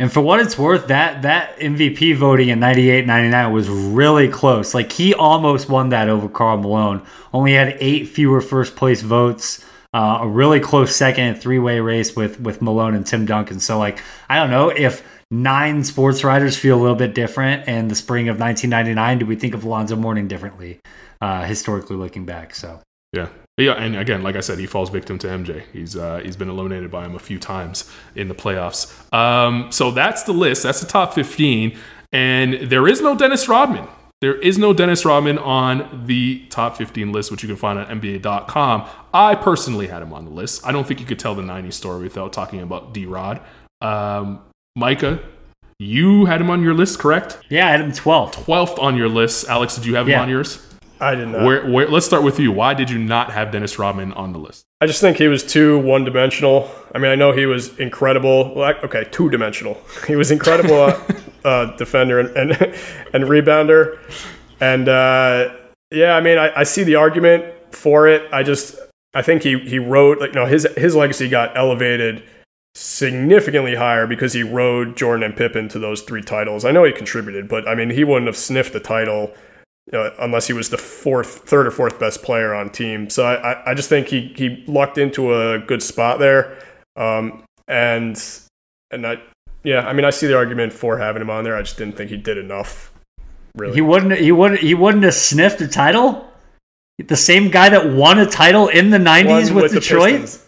[0.00, 4.72] And for what it's worth, that that MVP voting in 98 99 was really close.
[4.72, 7.04] Like he almost won that over Karl Malone.
[7.32, 9.64] Only had eight fewer first place votes.
[9.92, 13.58] Uh, a really close second three way race with with Malone and Tim Duncan.
[13.58, 15.02] So like I don't know if
[15.32, 19.18] nine sports writers feel a little bit different in the spring of 1999.
[19.18, 20.78] Do we think of Alonzo Mourning differently,
[21.20, 22.54] uh, historically looking back?
[22.54, 22.80] So
[23.12, 23.28] Yeah.
[23.56, 25.64] Yeah, and again, like I said, he falls victim to MJ.
[25.72, 28.92] He's uh, he's been eliminated by him a few times in the playoffs.
[29.12, 30.62] Um, so that's the list.
[30.62, 31.76] That's the top fifteen,
[32.12, 33.88] and there is no Dennis Rodman.
[34.20, 38.00] There is no Dennis Rodman on the top 15 list, which you can find on
[38.00, 38.88] NBA.com.
[39.14, 40.66] I personally had him on the list.
[40.66, 43.40] I don't think you could tell the 90s story without talking about D Rod.
[43.80, 44.40] Um,
[44.74, 45.20] Micah,
[45.78, 47.38] you had him on your list, correct?
[47.48, 48.32] yeah, I had him 12th.
[48.44, 49.48] 12th on your list.
[49.48, 50.22] Alex, did you have him Yeah.
[50.22, 50.64] on yours?
[51.00, 51.44] I did not.
[51.44, 52.52] Where, where, let's start with you.
[52.52, 54.64] Why did you not have Dennis Rodman on the list?
[54.80, 56.70] I just think he was too one dimensional.
[56.94, 58.54] I mean, I know he was incredible.
[58.54, 59.80] Well, okay, two dimensional.
[60.06, 61.00] He was incredible uh,
[61.44, 62.52] uh, defender and, and
[63.12, 63.98] and rebounder.
[64.60, 65.54] And uh,
[65.90, 68.28] yeah, I mean, I, I see the argument for it.
[68.32, 68.76] I just
[69.14, 72.22] I think he he rode like you know his his legacy got elevated
[72.74, 76.64] significantly higher because he rode Jordan and Pippen to those three titles.
[76.64, 79.32] I know he contributed, but I mean, he wouldn't have sniffed the title
[79.92, 83.08] uh, unless he was the fourth, third or fourth best player on team.
[83.10, 86.58] So I, I, I just think he he lucked into a good spot there,
[86.96, 88.22] um, and
[88.90, 89.20] and I
[89.64, 91.56] yeah, I mean I see the argument for having him on there.
[91.56, 92.92] I just didn't think he did enough.
[93.54, 94.18] Really, He wouldn't.
[94.18, 94.60] He wouldn't.
[94.60, 96.30] He wouldn't have sniffed a title.
[96.98, 100.38] The same guy that won a title in the '90s One with, the Detroit.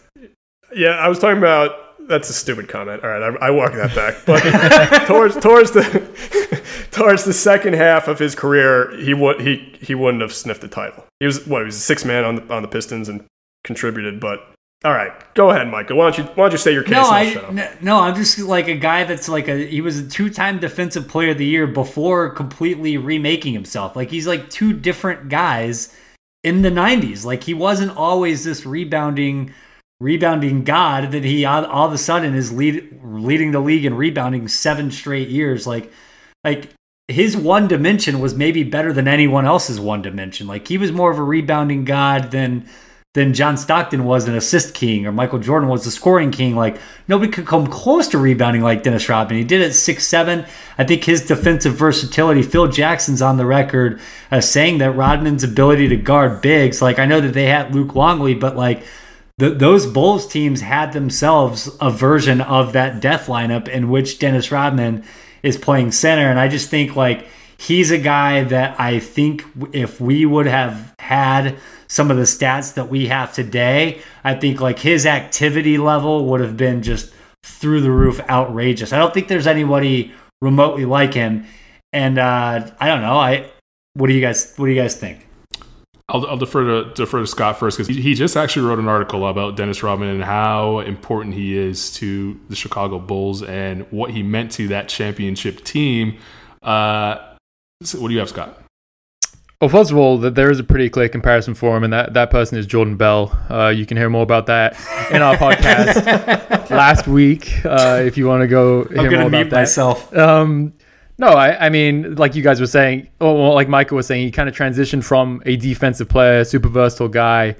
[0.75, 1.90] Yeah, I was talking about.
[2.11, 3.03] That's a stupid comment.
[3.05, 4.25] All right, I, I walk that back.
[4.25, 4.41] But
[5.07, 10.21] towards towards the towards the second half of his career, he would he he wouldn't
[10.21, 11.05] have sniffed the title.
[11.21, 13.25] He was what he was a six man on the on the Pistons and
[13.63, 14.19] contributed.
[14.19, 14.45] But
[14.83, 15.95] all right, go ahead, Michael.
[15.95, 16.91] Why don't you why don't you say your case?
[16.91, 20.59] no, I no, I'm just like a guy that's like a he was a two-time
[20.59, 23.95] defensive player of the year before completely remaking himself.
[23.95, 25.95] Like he's like two different guys
[26.43, 27.23] in the 90s.
[27.23, 29.53] Like he wasn't always this rebounding
[30.01, 34.47] rebounding god that he all, of a sudden is lead, leading the league in rebounding
[34.47, 35.93] seven straight years like
[36.43, 36.73] like
[37.07, 40.47] his one dimension was maybe better than anyone else's one dimension.
[40.47, 42.67] Like he was more of a rebounding god than
[43.13, 46.55] than John Stockton was an assist king or Michael Jordan was the scoring king.
[46.55, 49.37] Like nobody could come close to rebounding like Dennis Rodman.
[49.37, 50.45] He did it six seven.
[50.77, 52.41] I think his defensive versatility.
[52.41, 53.99] Phil Jackson's on the record
[54.31, 56.81] as saying that Rodman's ability to guard bigs.
[56.81, 58.83] Like I know that they had Luke Longley, but like.
[59.41, 64.51] The, those Bulls teams had themselves a version of that death lineup in which Dennis
[64.51, 65.03] Rodman
[65.41, 66.29] is playing center.
[66.29, 67.25] And I just think like
[67.57, 72.75] he's a guy that I think if we would have had some of the stats
[72.75, 77.81] that we have today, I think like his activity level would have been just through
[77.81, 78.93] the roof outrageous.
[78.93, 81.47] I don't think there's anybody remotely like him.
[81.91, 83.17] And uh, I don't know.
[83.17, 83.49] I
[83.95, 85.25] what do you guys what do you guys think?
[86.11, 88.87] I'll, I'll defer to defer to Scott first because he, he just actually wrote an
[88.89, 94.11] article about Dennis Rodman and how important he is to the Chicago Bulls and what
[94.11, 96.17] he meant to that championship team.
[96.61, 97.15] Uh,
[97.81, 98.61] so what do you have, Scott?
[99.61, 102.15] Well, first of all, that there is a pretty clear comparison for him, and that,
[102.15, 103.31] that person is Jordan Bell.
[103.47, 104.73] Uh, you can hear more about that
[105.11, 109.27] in our podcast last week uh, if you want to go hear I'm more gonna
[109.27, 109.55] about mute that.
[109.55, 110.17] myself.
[110.17, 110.73] Um,
[111.21, 114.25] no, I, I mean, like you guys were saying, or well, like Michael was saying,
[114.25, 117.55] he kind of transitioned from a defensive player, super versatile guy,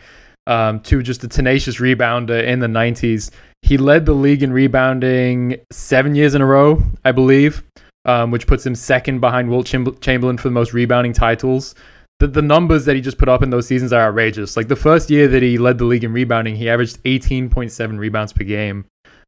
[0.47, 3.29] um, to just a tenacious rebounder in the 90s.
[3.61, 7.63] He led the league in rebounding seven years in a row, I believe,
[8.05, 11.75] um, which puts him second behind Wilt Cham- Chamberlain for the most rebounding titles.
[12.17, 14.57] The, the numbers that he just put up in those seasons are outrageous.
[14.57, 18.33] Like the first year that he led the league in rebounding, he averaged 18.7 rebounds
[18.33, 18.85] per game.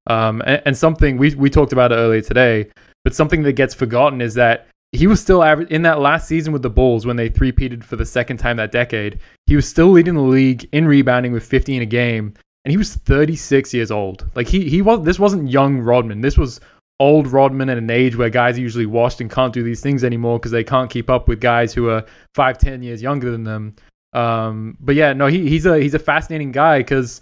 [0.08, 2.70] Um, and, and something we, we talked about it earlier today
[3.04, 6.54] But something that gets forgotten is that he was still average in that last season
[6.54, 9.20] with the Bulls when they three-peated for the second time that decade.
[9.48, 12.96] He was still leading the league in rebounding with 15 a game, and he was
[12.96, 14.30] 36 years old.
[14.36, 16.22] Like he he was this wasn't young Rodman.
[16.22, 16.62] This was
[17.00, 20.04] old Rodman at an age where guys are usually washed and can't do these things
[20.04, 23.44] anymore because they can't keep up with guys who are five, ten years younger than
[23.44, 23.76] them.
[24.14, 27.20] Um, but yeah, no, he, he's a he's a fascinating guy because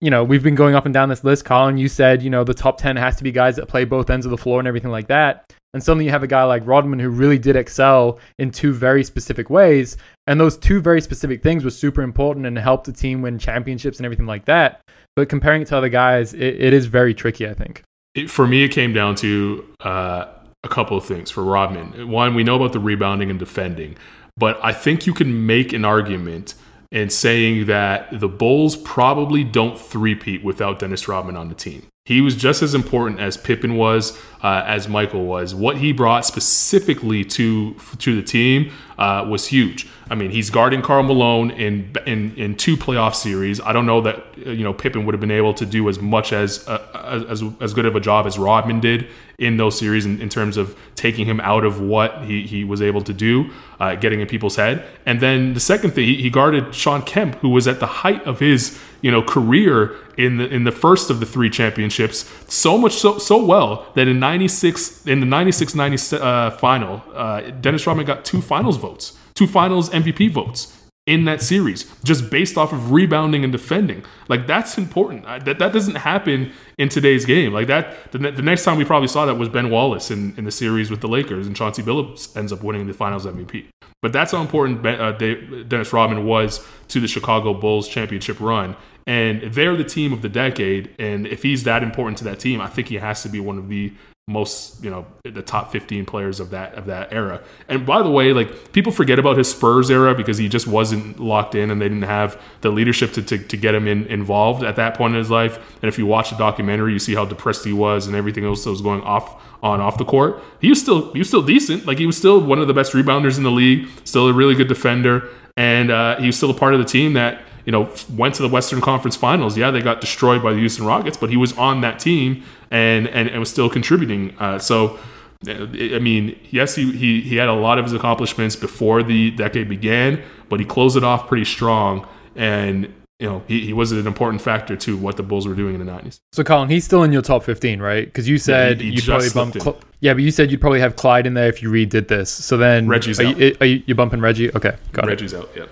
[0.00, 1.44] you know we've been going up and down this list.
[1.44, 4.10] Carlin, you said you know the top ten has to be guys that play both
[4.10, 5.52] ends of the floor and everything like that.
[5.74, 9.02] And suddenly you have a guy like Rodman who really did excel in two very
[9.02, 9.96] specific ways.
[10.28, 13.98] And those two very specific things were super important and helped the team win championships
[13.98, 14.80] and everything like that.
[15.16, 17.82] But comparing it to other guys, it, it is very tricky, I think.
[18.14, 20.26] It, for me, it came down to uh,
[20.62, 22.08] a couple of things for Rodman.
[22.08, 23.96] One, we know about the rebounding and defending,
[24.36, 26.54] but I think you can make an argument
[26.94, 31.88] in saying that the Bulls probably don't three-peat without Dennis Rodman on the team.
[32.04, 35.56] He was just as important as Pippen was, uh, as Michael was.
[35.56, 39.88] What he brought specifically to to the team uh, was huge.
[40.10, 43.60] I mean, he's guarding Karl Malone in, in in two playoff series.
[43.60, 46.32] I don't know that you know Pippen would have been able to do as much
[46.32, 49.06] as uh, as as good of a job as Rodman did
[49.38, 52.80] in those series in, in terms of taking him out of what he, he was
[52.80, 54.84] able to do, uh, getting in people's head.
[55.06, 58.24] And then the second thing, he, he guarded Shawn Kemp, who was at the height
[58.26, 62.78] of his you know career in the in the first of the three championships so
[62.78, 67.86] much so so well that in 96 in the 96 90 uh, final uh, Dennis
[67.86, 72.72] Rodman got two finals votes two finals MVP votes in that series just based off
[72.72, 74.02] of rebounding and defending.
[74.28, 75.24] Like that's important.
[75.44, 77.52] That, that doesn't happen in today's game.
[77.52, 80.44] Like that the, the next time we probably saw that was Ben Wallace in, in
[80.44, 83.66] the series with the Lakers and Chauncey Billups ends up winning the finals MVP
[84.04, 88.76] but that's how important uh, Dennis Rodman was to the Chicago Bulls championship run.
[89.06, 90.94] And they're the team of the decade.
[90.98, 93.56] And if he's that important to that team, I think he has to be one
[93.56, 93.94] of the
[94.26, 97.42] most, you know, the top 15 players of that of that era.
[97.68, 101.20] And by the way, like people forget about his Spurs era because he just wasn't
[101.20, 104.64] locked in and they didn't have the leadership to, to, to get him in, involved
[104.64, 105.58] at that point in his life.
[105.82, 108.64] And if you watch the documentary, you see how depressed he was and everything else
[108.64, 110.42] that was going off on off the court.
[110.58, 111.84] He was still he was still decent.
[111.84, 114.54] Like he was still one of the best rebounders in the league, still a really
[114.54, 117.88] good defender, and uh, he was still a part of the team that you know,
[118.14, 119.56] went to the Western Conference Finals.
[119.56, 123.06] Yeah, they got destroyed by the Houston Rockets, but he was on that team and
[123.08, 124.34] and, and was still contributing.
[124.38, 124.98] Uh, so,
[125.46, 129.68] I mean, yes, he, he he had a lot of his accomplishments before the decade
[129.68, 132.06] began, but he closed it off pretty strong.
[132.36, 135.74] And you know, he, he was an important factor to what the Bulls were doing
[135.78, 136.18] in the '90s.
[136.32, 138.04] So, Carlin, he's still in your top 15, right?
[138.04, 139.54] Because you said Yeah, he- he you probably bump.
[139.54, 142.28] Cl- yeah, but you said you'd probably have Clyde in there if you redid this.
[142.28, 143.38] So then, Reggie's are out.
[143.38, 144.50] you, are you, you bumping Reggie?
[144.54, 145.08] Okay, got it.
[145.10, 145.48] Reggie's out.
[145.56, 145.66] Yeah.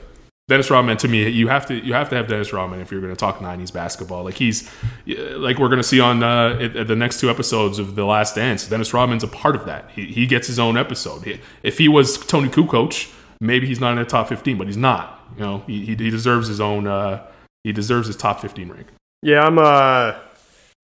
[0.53, 3.01] Dennis Rodman to me, you have to you have to have Dennis Rodman if you're
[3.01, 4.23] going to talk '90s basketball.
[4.23, 4.71] Like he's
[5.07, 8.67] like we're going to see on uh, the next two episodes of The Last Dance.
[8.69, 9.89] Dennis Rodman's a part of that.
[9.93, 11.23] He, he gets his own episode.
[11.25, 13.11] He- if he was Toni Kukoc,
[13.41, 15.27] maybe he's not in the top 15, but he's not.
[15.39, 16.87] You know, he, he deserves his own.
[16.87, 17.27] Uh,
[17.65, 18.89] he deserves his top 15 rank.
[19.23, 20.19] Yeah, I'm uh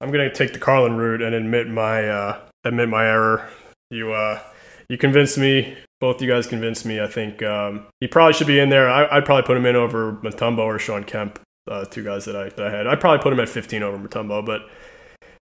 [0.01, 3.47] I'm gonna take the Carlin route and admit my uh admit my error.
[3.91, 4.41] You uh
[4.89, 5.77] you convinced me.
[6.01, 7.01] Both you guys convinced me.
[7.01, 8.89] I think um, he probably should be in there.
[8.89, 12.37] I, I'd probably put him in over Mutombo or Shawn Kemp, uh, two guys that
[12.37, 12.87] I, that I had.
[12.87, 14.63] I'd probably put him at 15 over Mutombo, but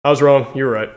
[0.04, 0.54] I was wrong.
[0.54, 0.90] You were right.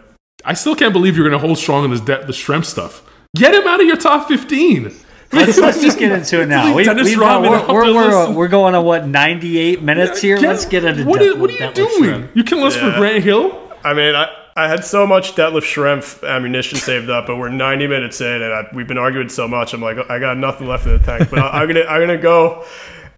[0.44, 3.10] I still can't believe you're going to hold strong on this de- the Schrempf stuff.
[3.36, 4.92] Get him out of your top 15.
[5.34, 6.74] Let's, let's just get into it now.
[6.74, 10.38] We, have got, we're, we're, we're, we're going on what 98 minutes here.
[10.38, 12.22] Get- let's get into what, depth what are you doing?
[12.22, 12.36] Schrempf.
[12.36, 13.70] You killing us for Grant Hill?
[13.84, 17.86] I mean, I, I had so much Detlef Schrempf ammunition saved up, but we're 90
[17.88, 19.74] minutes in, and I, we've been arguing so much.
[19.74, 21.30] I'm like, I got nothing left in the tank.
[21.30, 22.66] But I, I'm gonna I'm gonna go.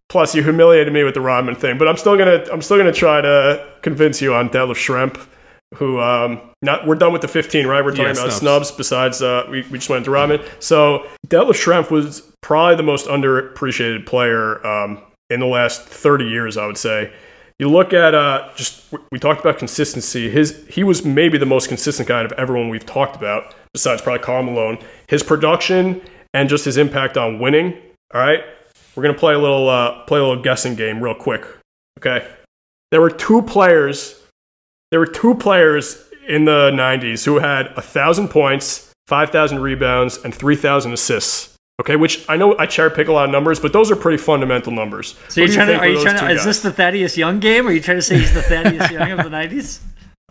[0.10, 2.91] Plus, you humiliated me with the Rodman thing, but I'm still gonna I'm still gonna
[2.91, 5.28] try to convince you on Detlef Schrempf,
[5.75, 7.86] who um not we're done with the 15, right?
[7.86, 8.67] We're talking Yeah, about snubs.
[8.67, 8.71] snubs.
[8.71, 10.41] Besides, uh, we we just went into Rodman.
[10.60, 16.58] So Detlef Schrempf was probably the most underappreciated player um, in the last 30 years,
[16.58, 17.13] I would say.
[17.60, 20.30] You look at uh, just we talked about consistency.
[20.30, 24.23] His he was maybe the most consistent guy of everyone we've talked about, besides probably
[24.23, 24.79] Karl Malone.
[25.08, 26.02] His production
[26.34, 27.77] and just his impact on winning.
[28.13, 28.46] All right,
[28.96, 31.46] we're gonna play a little uh, play a little guessing game real quick.
[32.00, 32.25] Okay,
[32.92, 34.23] there were two players.
[34.92, 40.17] There were two players in the '90s who had a thousand points, five thousand rebounds,
[40.23, 41.58] and three thousand assists.
[41.80, 44.17] Okay, which I know I cherry pick a lot of numbers, but those are pretty
[44.17, 45.15] fundamental numbers.
[45.30, 46.46] So you're What do trying to, are you trying to, two is guys?
[46.46, 47.65] this the Thaddeus Young game?
[47.67, 49.80] Or are you trying to say he's the Thaddeus Young of the 90s?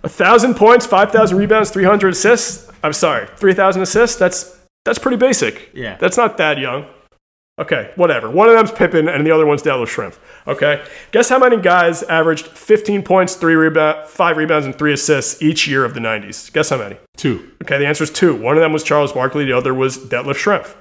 [0.05, 2.71] A thousand points, five thousand rebounds, three hundred assists.
[2.85, 4.17] I'm sorry, three thousand assists.
[4.17, 5.71] That's that's pretty basic.
[5.75, 5.97] Yeah.
[5.97, 6.87] That's not that young.
[7.59, 8.31] Okay, whatever.
[8.31, 10.19] One of them's Pippen, and the other one's Detlef Schrempf.
[10.47, 15.43] Okay, guess how many guys averaged 15 points, three rebound, five rebounds, and three assists
[15.43, 16.53] each year of the 90s?
[16.53, 16.97] Guess how many?
[17.17, 17.51] Two.
[17.65, 18.37] Okay, the answer is two.
[18.37, 20.77] One of them was Charles Barkley, the other was Detlef Schrempf.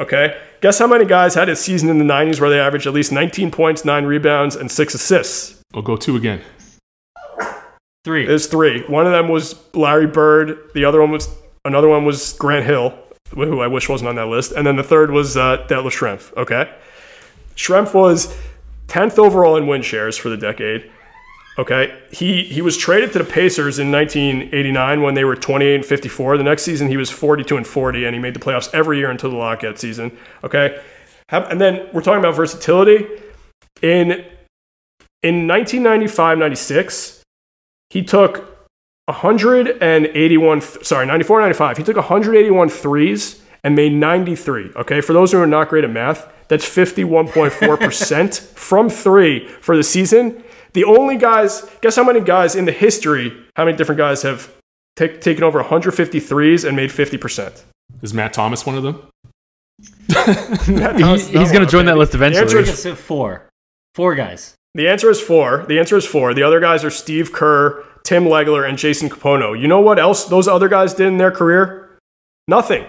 [0.00, 2.92] Okay, guess how many guys had a season in the 90s where they averaged at
[2.92, 5.62] least 19 points, nine rebounds, and six assists?
[5.72, 6.40] We'll go two again.
[8.04, 8.26] Three.
[8.26, 8.82] There's three.
[8.82, 10.58] One of them was Larry Bird.
[10.74, 11.28] The other one was
[11.64, 12.98] another one was Grant Hill,
[13.34, 14.52] who I wish wasn't on that list.
[14.52, 16.36] And then the third was uh, Detlef Schrempf.
[16.36, 16.70] Okay,
[17.56, 18.36] Schrempf was
[18.88, 20.90] 10th overall in win shares for the decade.
[21.56, 25.84] Okay, he he was traded to the Pacers in 1989 when they were 28 and
[25.84, 26.36] 54.
[26.36, 29.10] The next season he was 42 and 40, and he made the playoffs every year
[29.10, 30.16] until the lockout season.
[30.42, 30.80] Okay,
[31.28, 33.06] and then we're talking about versatility.
[33.82, 34.24] In
[35.22, 37.22] in 1995-96,
[37.90, 38.54] he took
[39.06, 45.38] 181 sorry 94 95 he took 181 threes and made 93 okay for those who
[45.38, 50.42] are not great at math that's 51.4% from three for the season
[50.74, 54.52] the only guys guess how many guys in the history how many different guys have
[54.96, 57.62] ta- taken over 150 threes and made 50%
[58.02, 59.08] Is Matt Thomas one of them?
[60.66, 62.44] He- he's going to join that list eventually.
[62.44, 62.92] The answer eventually.
[62.92, 63.48] is four.
[63.94, 64.54] Four guys.
[64.74, 65.64] The answer is four.
[65.68, 66.34] The answer is four.
[66.34, 69.58] The other guys are Steve Kerr, Tim Legler, and Jason Kapono.
[69.58, 71.96] You know what else those other guys did in their career?
[72.48, 72.84] Nothing.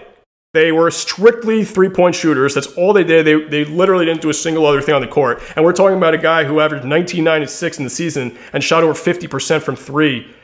[0.56, 2.54] They were strictly three point shooters.
[2.54, 3.26] That's all they did.
[3.26, 5.42] They, they literally didn't do a single other thing on the court.
[5.54, 8.38] And we're talking about a guy who averaged 19, 9, and 6 in the season
[8.54, 10.34] and shot over 50% from three,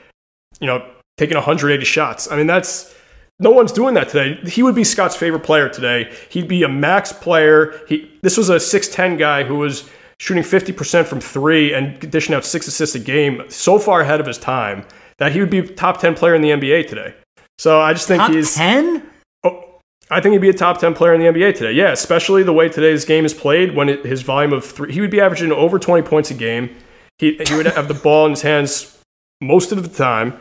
[0.61, 0.87] you know,
[1.17, 2.31] taking 180 shots.
[2.31, 2.95] I mean, that's
[3.39, 4.39] no one's doing that today.
[4.51, 6.15] He would be Scott's favorite player today.
[6.29, 7.81] He'd be a max player.
[7.89, 9.89] He this was a 6'10 guy who was
[10.21, 14.27] shooting 50% from three and dishing out six assists a game so far ahead of
[14.27, 14.85] his time
[15.17, 17.15] that he would be top 10 player in the NBA today.
[17.57, 19.09] So I just think top he's 10?
[20.13, 21.73] I think he'd be a top 10 player in the NBA today.
[21.73, 25.01] Yeah, especially the way today's game is played when it, his volume of three, he
[25.01, 26.77] would be averaging over 20 points a game.
[27.19, 28.99] He, he would have the ball in his hands
[29.41, 30.39] most of the time.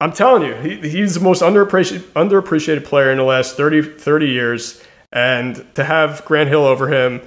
[0.00, 4.26] I'm telling you, he, he's the most underappreciated, underappreciated player in the last 30, 30
[4.26, 4.82] years.
[5.12, 7.20] And to have Grant Hill over him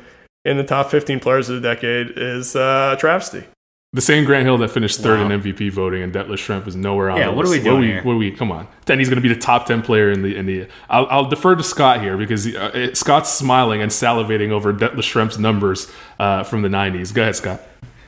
[0.46, 3.46] in the top 15 players of the decade is uh, a travesty.
[3.94, 5.30] The same Grant Hill that finished third Wow.
[5.32, 7.76] in MVP voting, and Detlef Schrempf is nowhere on Yeah, the what are we doing
[7.76, 8.04] what here?
[8.04, 8.32] What are we?
[8.32, 8.68] Come on.
[8.86, 10.68] Then he's going to be the top ten player in the in the.
[10.90, 14.74] I'll, I'll defer to Scott here because he, uh, it- Scott's smiling and salivating over
[14.74, 17.14] Detlef Schrempf's numbers uh, from the '90s.
[17.14, 17.62] Go ahead, Scott.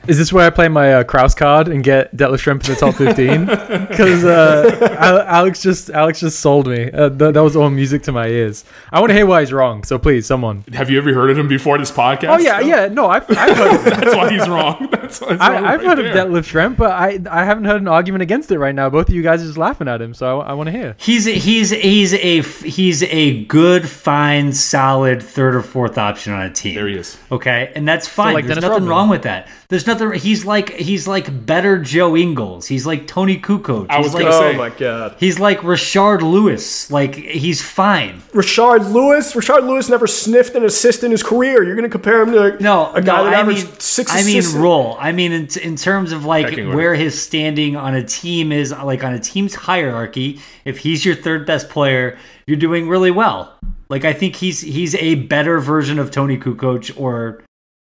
[0.08, 2.80] Is this where I play my uh, Kraus card and get Detlef Schrempf in the
[2.80, 3.44] top 15?
[3.88, 6.90] Because uh, Alex just Alex just sold me.
[6.90, 8.64] Uh, th- that was all music to my ears.
[8.92, 9.84] I want to hear why he's wrong.
[9.84, 10.64] So please, someone.
[10.72, 12.28] Have you ever heard of him before this podcast?
[12.30, 12.88] Oh yeah, yeah.
[12.88, 14.88] No, I've, I've heard of That's why he's wrong.
[14.92, 16.26] That's why he's wrong I, I've right heard there.
[16.26, 18.88] of Detlef Schrempf, but I I haven't heard an argument against it right now.
[18.90, 20.96] Both of you guys are just laughing at him, so I, I want to hear.
[20.98, 26.50] He's he's he's a he's a good, fine, solid third or fourth option on a
[26.50, 26.74] team.
[26.74, 27.18] There he is.
[27.30, 28.32] Okay, and that's fine.
[28.34, 28.88] like There's nothing Rodman.
[28.88, 29.46] wrong with that.
[29.68, 30.18] There's nothing.
[30.20, 32.66] He's like he's like better Joe Ingles.
[32.66, 33.86] He's like Toni Kukoc.
[33.90, 35.16] I was he's gonna say- Oh my God.
[35.18, 36.90] He's like Rashard Lewis.
[36.90, 38.22] Like he's fine.
[38.32, 39.32] Rashard Lewis.
[39.34, 41.62] Rashard Lewis never sniffed an assist in his career.
[41.62, 44.12] You're going to compare him to No, a guy no, that I averaged mean, six
[44.14, 44.96] I mean role.
[44.98, 46.76] I mean in, in terms of like Pecking order.
[46.76, 50.40] where his standing on a team is, like on a team's hierarchy.
[50.64, 53.58] If he's your third best player, you're doing really well.
[53.88, 57.42] Like I think he's he's a better version of Toni Kukoc or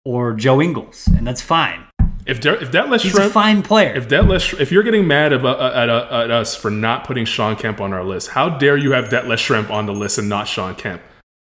[0.04, 1.85] or Joe Ingles, and that's fine.
[2.26, 3.94] If De- if Detlef He's a fine player.
[3.94, 7.04] if Detlef, Sch- if you're getting mad about, uh, at, uh, at us for not
[7.04, 10.18] putting Shawn Kemp on our list, how dare you have Detlef Schrempf on the list
[10.18, 11.02] and not Shawn Kemp?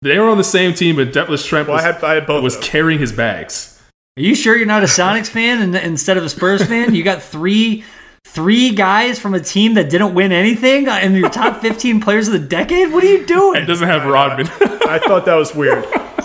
[0.03, 2.27] They were on the same team, but Detlef Schrempf Well, was, I had, I had
[2.27, 2.43] both.
[2.45, 3.73] was carrying his bags.
[4.19, 6.95] Are you sure you're not a Sonics fan and, instead of a Spurs fan?
[6.95, 7.85] You got three
[8.27, 12.33] three guys from a team that didn't win anything in your top 15 players of
[12.35, 12.93] the decade?
[12.93, 13.63] What are you doing?
[13.63, 14.49] It doesn't have Rodman.
[14.87, 15.85] I thought that was weird.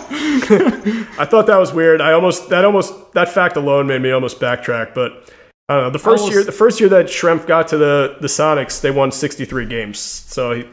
[1.20, 2.02] I thought that was weird.
[2.02, 4.94] I almost that almost that fact alone made me almost backtrack.
[4.94, 5.32] But
[5.70, 5.90] I don't know.
[5.92, 8.92] The first Almost- year, the first year that Schrempf got to the the Sonics, they
[8.92, 10.00] won 63 games.
[10.00, 10.64] So he,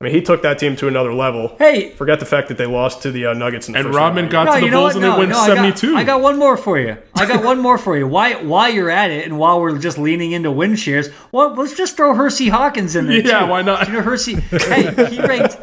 [0.00, 1.56] I mean, he took that team to another level.
[1.58, 3.96] Hey, Forget the fact that they lost to the uh, Nuggets in the and first
[3.96, 4.32] Rodman round.
[4.32, 5.02] got no, to the you know Bulls what?
[5.04, 5.96] and No, they went no, I got- 72.
[5.96, 6.96] I got one more for you.
[7.16, 8.06] I got one more for you.
[8.06, 11.74] Why why you're at it and while we're just leaning into win shares, well, let's
[11.76, 13.20] just throw Hersey Hawkins in there.
[13.26, 13.46] Yeah, too.
[13.46, 13.86] why not?
[13.88, 14.36] You know Hersey.
[14.40, 15.56] hey, he ranked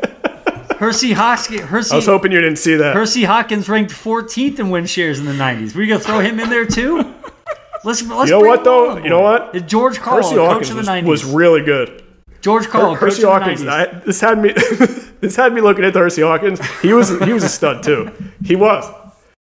[0.85, 1.61] Hersey Hawkins.
[1.61, 2.95] Hersey, I was hoping you didn't see that.
[2.95, 5.73] Hersey Hawkins ranked 14th in win shares in the 90s.
[5.73, 6.97] Were you gonna throw him in there too?
[7.83, 8.29] Let's let's.
[8.29, 8.97] You know what though?
[8.97, 9.65] You know what?
[9.65, 11.05] George Karl, Hersey coach Hawkins of the was, 90s.
[11.05, 12.03] was really good.
[12.41, 13.61] George Karl, Hersey coach Hawkins.
[13.61, 13.95] of the 90s.
[13.95, 14.53] I, this had me.
[15.21, 16.59] this had me looking into Hersey Hawkins.
[16.81, 18.11] He was he was a stud too.
[18.43, 18.85] He was.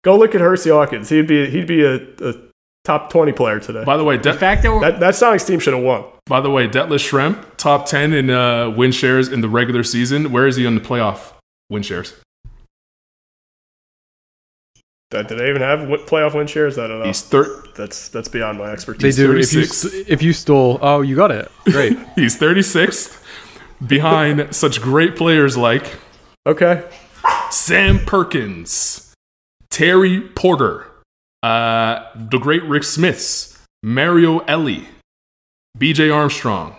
[0.04, 1.08] Go look at Hersey Hawkins.
[1.08, 2.34] He'd be he'd be a, a
[2.84, 3.84] top 20 player today.
[3.84, 6.04] By the way, De- the fact that we're That that Sonics team should have won.
[6.26, 10.32] by the way, Detlef Schrempf, top 10 in uh, win shares in the regular season.
[10.32, 11.32] Where is he on the playoff
[11.70, 12.14] win shares?
[15.14, 16.78] Uh, Do they even have win- playoff win shares?
[16.78, 17.04] I don't know.
[17.04, 19.16] He's thir- That's that's beyond my expertise.
[19.16, 19.50] They expertise.
[19.52, 19.58] do.
[19.60, 19.68] If you
[20.00, 20.10] 36.
[20.10, 21.50] if you stole, oh, you got it.
[21.66, 21.98] Great.
[22.14, 23.22] he's 36th
[23.86, 25.98] behind such great players like
[26.46, 26.82] Okay.
[27.50, 29.14] Sam Perkins,
[29.70, 30.86] Terry Porter,
[31.42, 34.88] uh, the great Rik Smits, Mario Elie,
[35.78, 36.76] BJ Armstrong,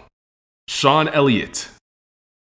[0.68, 1.70] Sean Elliott.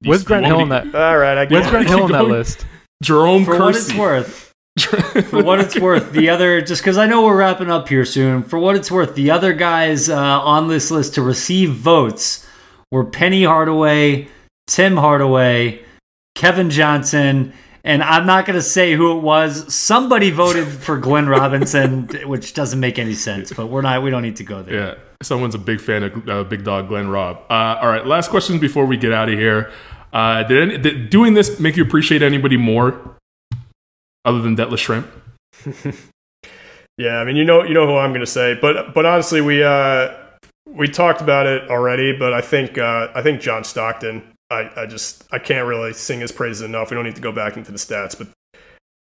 [0.04, 0.94] Where's You Grant Hill on that?
[0.94, 1.38] All right.
[1.38, 1.70] I get Where's it.
[1.70, 2.66] Grant Hill on that list?
[3.02, 7.24] Jerome For what it's worth, for what it's worth, the other just because I know
[7.24, 8.44] we're wrapping up here soon.
[8.44, 12.46] For what it's worth, the other guys uh, on this list to receive votes
[12.92, 14.28] were Penny Hardaway,
[14.68, 15.82] Tim Hardaway,
[16.36, 17.52] Kevin Johnson,
[17.84, 19.72] and I'm not going to say who it was.
[19.72, 23.52] Somebody voted for Glenn Robinson, which doesn't make any sense.
[23.52, 24.02] But we're not.
[24.02, 24.74] We don't need to go there.
[24.74, 27.38] Yeah, someone's a big fan of uh, Big Dog Glenn Robb.
[27.50, 29.72] Uh, all right, last question before we get out of here.
[30.12, 33.16] Uh, did, any, did doing this make you appreciate anybody more
[34.24, 35.08] other than Detlef Shrimp?
[36.98, 39.40] Yeah, I mean, you know, you know who I'm going to say, but but honestly,
[39.40, 40.14] we uh,
[40.66, 42.16] we talked about it already.
[42.16, 44.22] But I think uh, I think John Stockton.
[44.52, 46.90] I, I just I can't really sing his praises enough.
[46.90, 48.28] We don't need to go back into the stats, but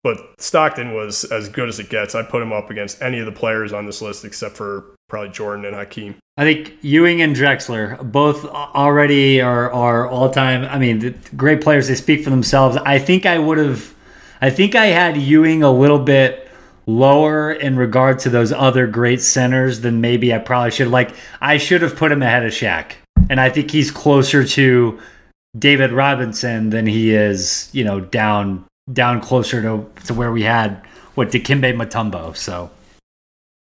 [0.04, 2.16] but Stockton was as good as it gets.
[2.16, 5.30] I put him up against any of the players on this list except for probably
[5.30, 6.16] Jordan and Hakeem.
[6.38, 10.64] I think Ewing and Drexler both already are, are all time.
[10.64, 11.90] I mean, great players.
[11.90, 12.78] They speak for themselves.
[12.78, 13.94] I think I would have.
[14.40, 16.50] I think I had Ewing a little bit
[16.86, 20.88] lower in regard to those other great centers than maybe I probably should.
[20.88, 22.94] Like I should have put him ahead of Shaq,
[23.30, 24.98] and I think he's closer to
[25.58, 30.82] David Robinson than he is, you know, down down closer to to where we had
[31.16, 32.36] what Dikembe Mutombo.
[32.36, 32.70] So.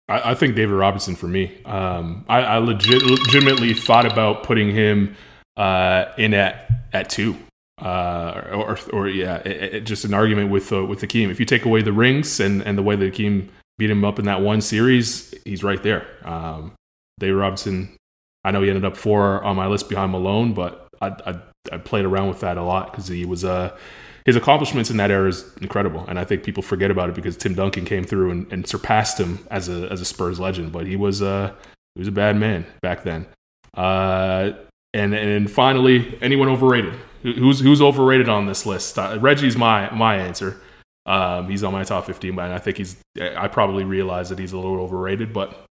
[0.08, 1.60] I, I think David Robinson for me.
[1.64, 5.16] Um, I, I legit, legitimately thought about putting him
[5.56, 7.36] uh, in at at two,
[7.82, 11.30] uh, or, or yeah, it, it- just an argument with uh, with Hakeem.
[11.30, 14.18] If you take away the rings and, and the way that Hakeem beat him up
[14.20, 16.06] in that one series, he's right there.
[16.24, 16.72] Um,
[17.18, 17.96] David Robinson.
[18.44, 21.40] I know he ended up four on my list behind Malone, but I I,
[21.72, 23.76] I played around with that a lot because he was uh,
[24.24, 27.36] his accomplishments in that era is incredible, and I think people forget about it because
[27.36, 30.72] Tim Duncan came through and, and surpassed him as a as a Spurs legend.
[30.72, 31.52] But he was uh,
[31.94, 33.26] he was a bad man back then.
[33.74, 34.52] Uh,
[34.92, 36.94] and and finally, anyone overrated?
[37.22, 38.98] Who's who's overrated on this list?
[38.98, 40.60] Uh, Reggie's my my answer.
[41.06, 42.96] Um, he's on my top fifteen, but I think he's.
[43.20, 45.66] I probably realize that he's a little overrated, but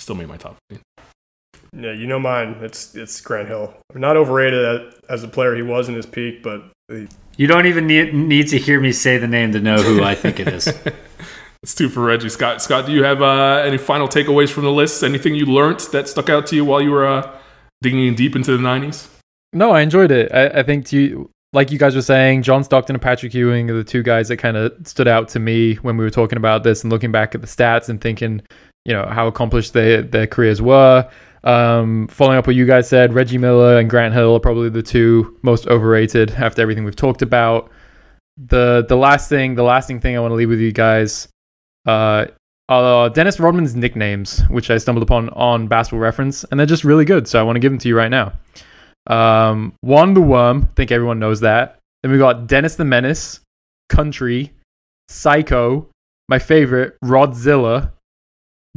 [0.00, 0.82] still made my top fifteen.
[1.74, 2.56] Yeah, you know mine.
[2.60, 3.74] It's it's Grant Hill.
[3.94, 7.66] Not overrated as, as a player he was in his peak, but he, You don't
[7.66, 10.48] even need, need to hear me say the name to know who I think it
[10.48, 10.68] is.
[11.62, 12.28] It's two for Reggie.
[12.28, 15.04] Scott, Scott, do you have uh, any final takeaways from the list?
[15.04, 17.38] Anything you learned that stuck out to you while you were uh,
[17.82, 19.08] digging deep into the '90s?
[19.52, 20.32] No, I enjoyed it.
[20.34, 23.70] I, I think to you, like you guys were saying, John Stockton and Patrick Ewing
[23.70, 26.36] are the two guys that kind of stood out to me when we were talking
[26.36, 28.42] about this and looking back at the stats and thinking,
[28.84, 31.08] you know, how accomplished their their careers were.
[31.44, 34.82] Um, following up what you guys said, Reggie Miller and Grant Hill are probably the
[34.82, 37.70] two most overrated after everything we've talked about.
[38.36, 41.28] The the last thing, the lasting thing I want to leave with you guys,
[41.86, 42.26] uh,
[42.68, 47.04] are Dennis Rodman's nicknames, which I stumbled upon on Basketball Reference, and they're just really
[47.04, 47.28] good.
[47.28, 48.32] So I want to give them to you right now.
[49.06, 50.68] Um, one, the worm.
[50.70, 51.78] I think everyone knows that.
[52.02, 53.40] Then we got Dennis the Menace,
[53.88, 54.52] Country,
[55.08, 55.88] Psycho,
[56.28, 57.90] my favorite, Rodzilla,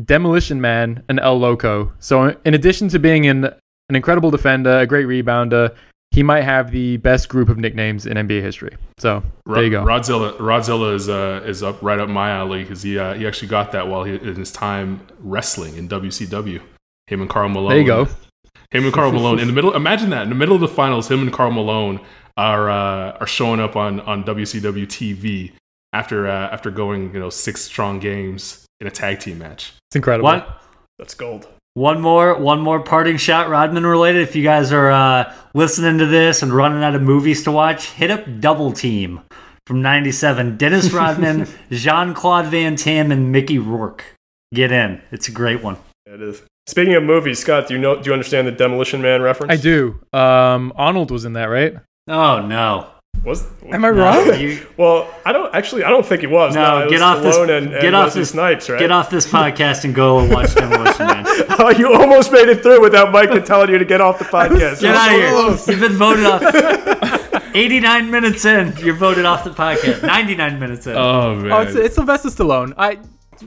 [0.04, 1.94] Demolition Man, and El Loco.
[2.00, 5.74] So, in addition to being an, an incredible defender, a great rebounder,
[6.12, 8.76] he might have the best group of nicknames in NBA history.
[9.00, 9.84] So, there you go.
[9.84, 13.48] Rodzilla, Rodzilla is uh, is up right up my alley because he uh, he actually
[13.48, 16.62] got that while he in his time wrestling in WCW.
[17.08, 17.70] Him and Karl Malone.
[17.70, 18.08] There you go.
[18.72, 19.74] Him and Carl Malone in the middle.
[19.74, 22.02] Imagine that in the middle of the finals, him and Karl Malone
[22.36, 25.54] are uh, are showing up on on WCW TV
[25.94, 29.74] after uh, after going you know six strong games in a tag team match.
[29.90, 30.26] It's incredible.
[30.26, 30.44] One,
[31.00, 31.48] that's gold.
[31.74, 34.22] one more, one more parting shot, Rodman related.
[34.22, 37.90] If you guys are uh, listening to this and running out of movies to watch,
[37.90, 39.22] hit up Double Team
[39.66, 40.58] from '97.
[40.58, 44.06] Dennis Rodman, Jean Claude Van Damme, and Mickey Rourke.
[44.54, 45.02] Get in.
[45.12, 45.78] It's a great one.
[46.06, 46.44] It is.
[46.68, 48.00] Speaking of movies, Scott, do you know?
[48.00, 49.52] Do you understand the Demolition Man reference?
[49.52, 50.00] I do.
[50.14, 51.76] Um, Arnold was in that, right?
[52.08, 52.92] Oh no.
[53.24, 54.40] Was Am I No, wrong?
[54.40, 55.84] you- well, I don't actually.
[55.84, 56.54] I don't think it was.
[56.54, 58.80] No, it get was off this- And, and get off Wesley this- Snipes, right?
[58.80, 61.26] Get off this podcast and go and watch Demolition Man.
[61.58, 64.82] Oh, you almost made it through without Mike telling you to get off the podcast.
[64.82, 65.10] Get out
[65.50, 65.74] of here.
[65.74, 67.32] You've been voted off.
[67.56, 70.06] 89 minutes in, you're voted off the podcast.
[70.06, 70.96] 99 minutes in.
[70.98, 71.52] Oh man!
[71.52, 72.74] Oh, it's, it's Sylvester Stallone.
[72.78, 72.98] I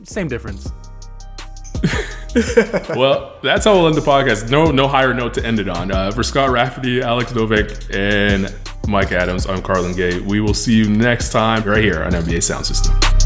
[0.05, 0.71] same difference.
[2.97, 4.51] well, that's how we'll end the podcast.
[4.51, 5.91] No, no higher note to end it on.
[5.91, 8.55] Uh, for Scott Rafferty, Alex Novik, and
[8.87, 10.21] Mike Adams, I'm Carlin Gay.
[10.21, 13.18] We will see you next time right here on NBA Sound System.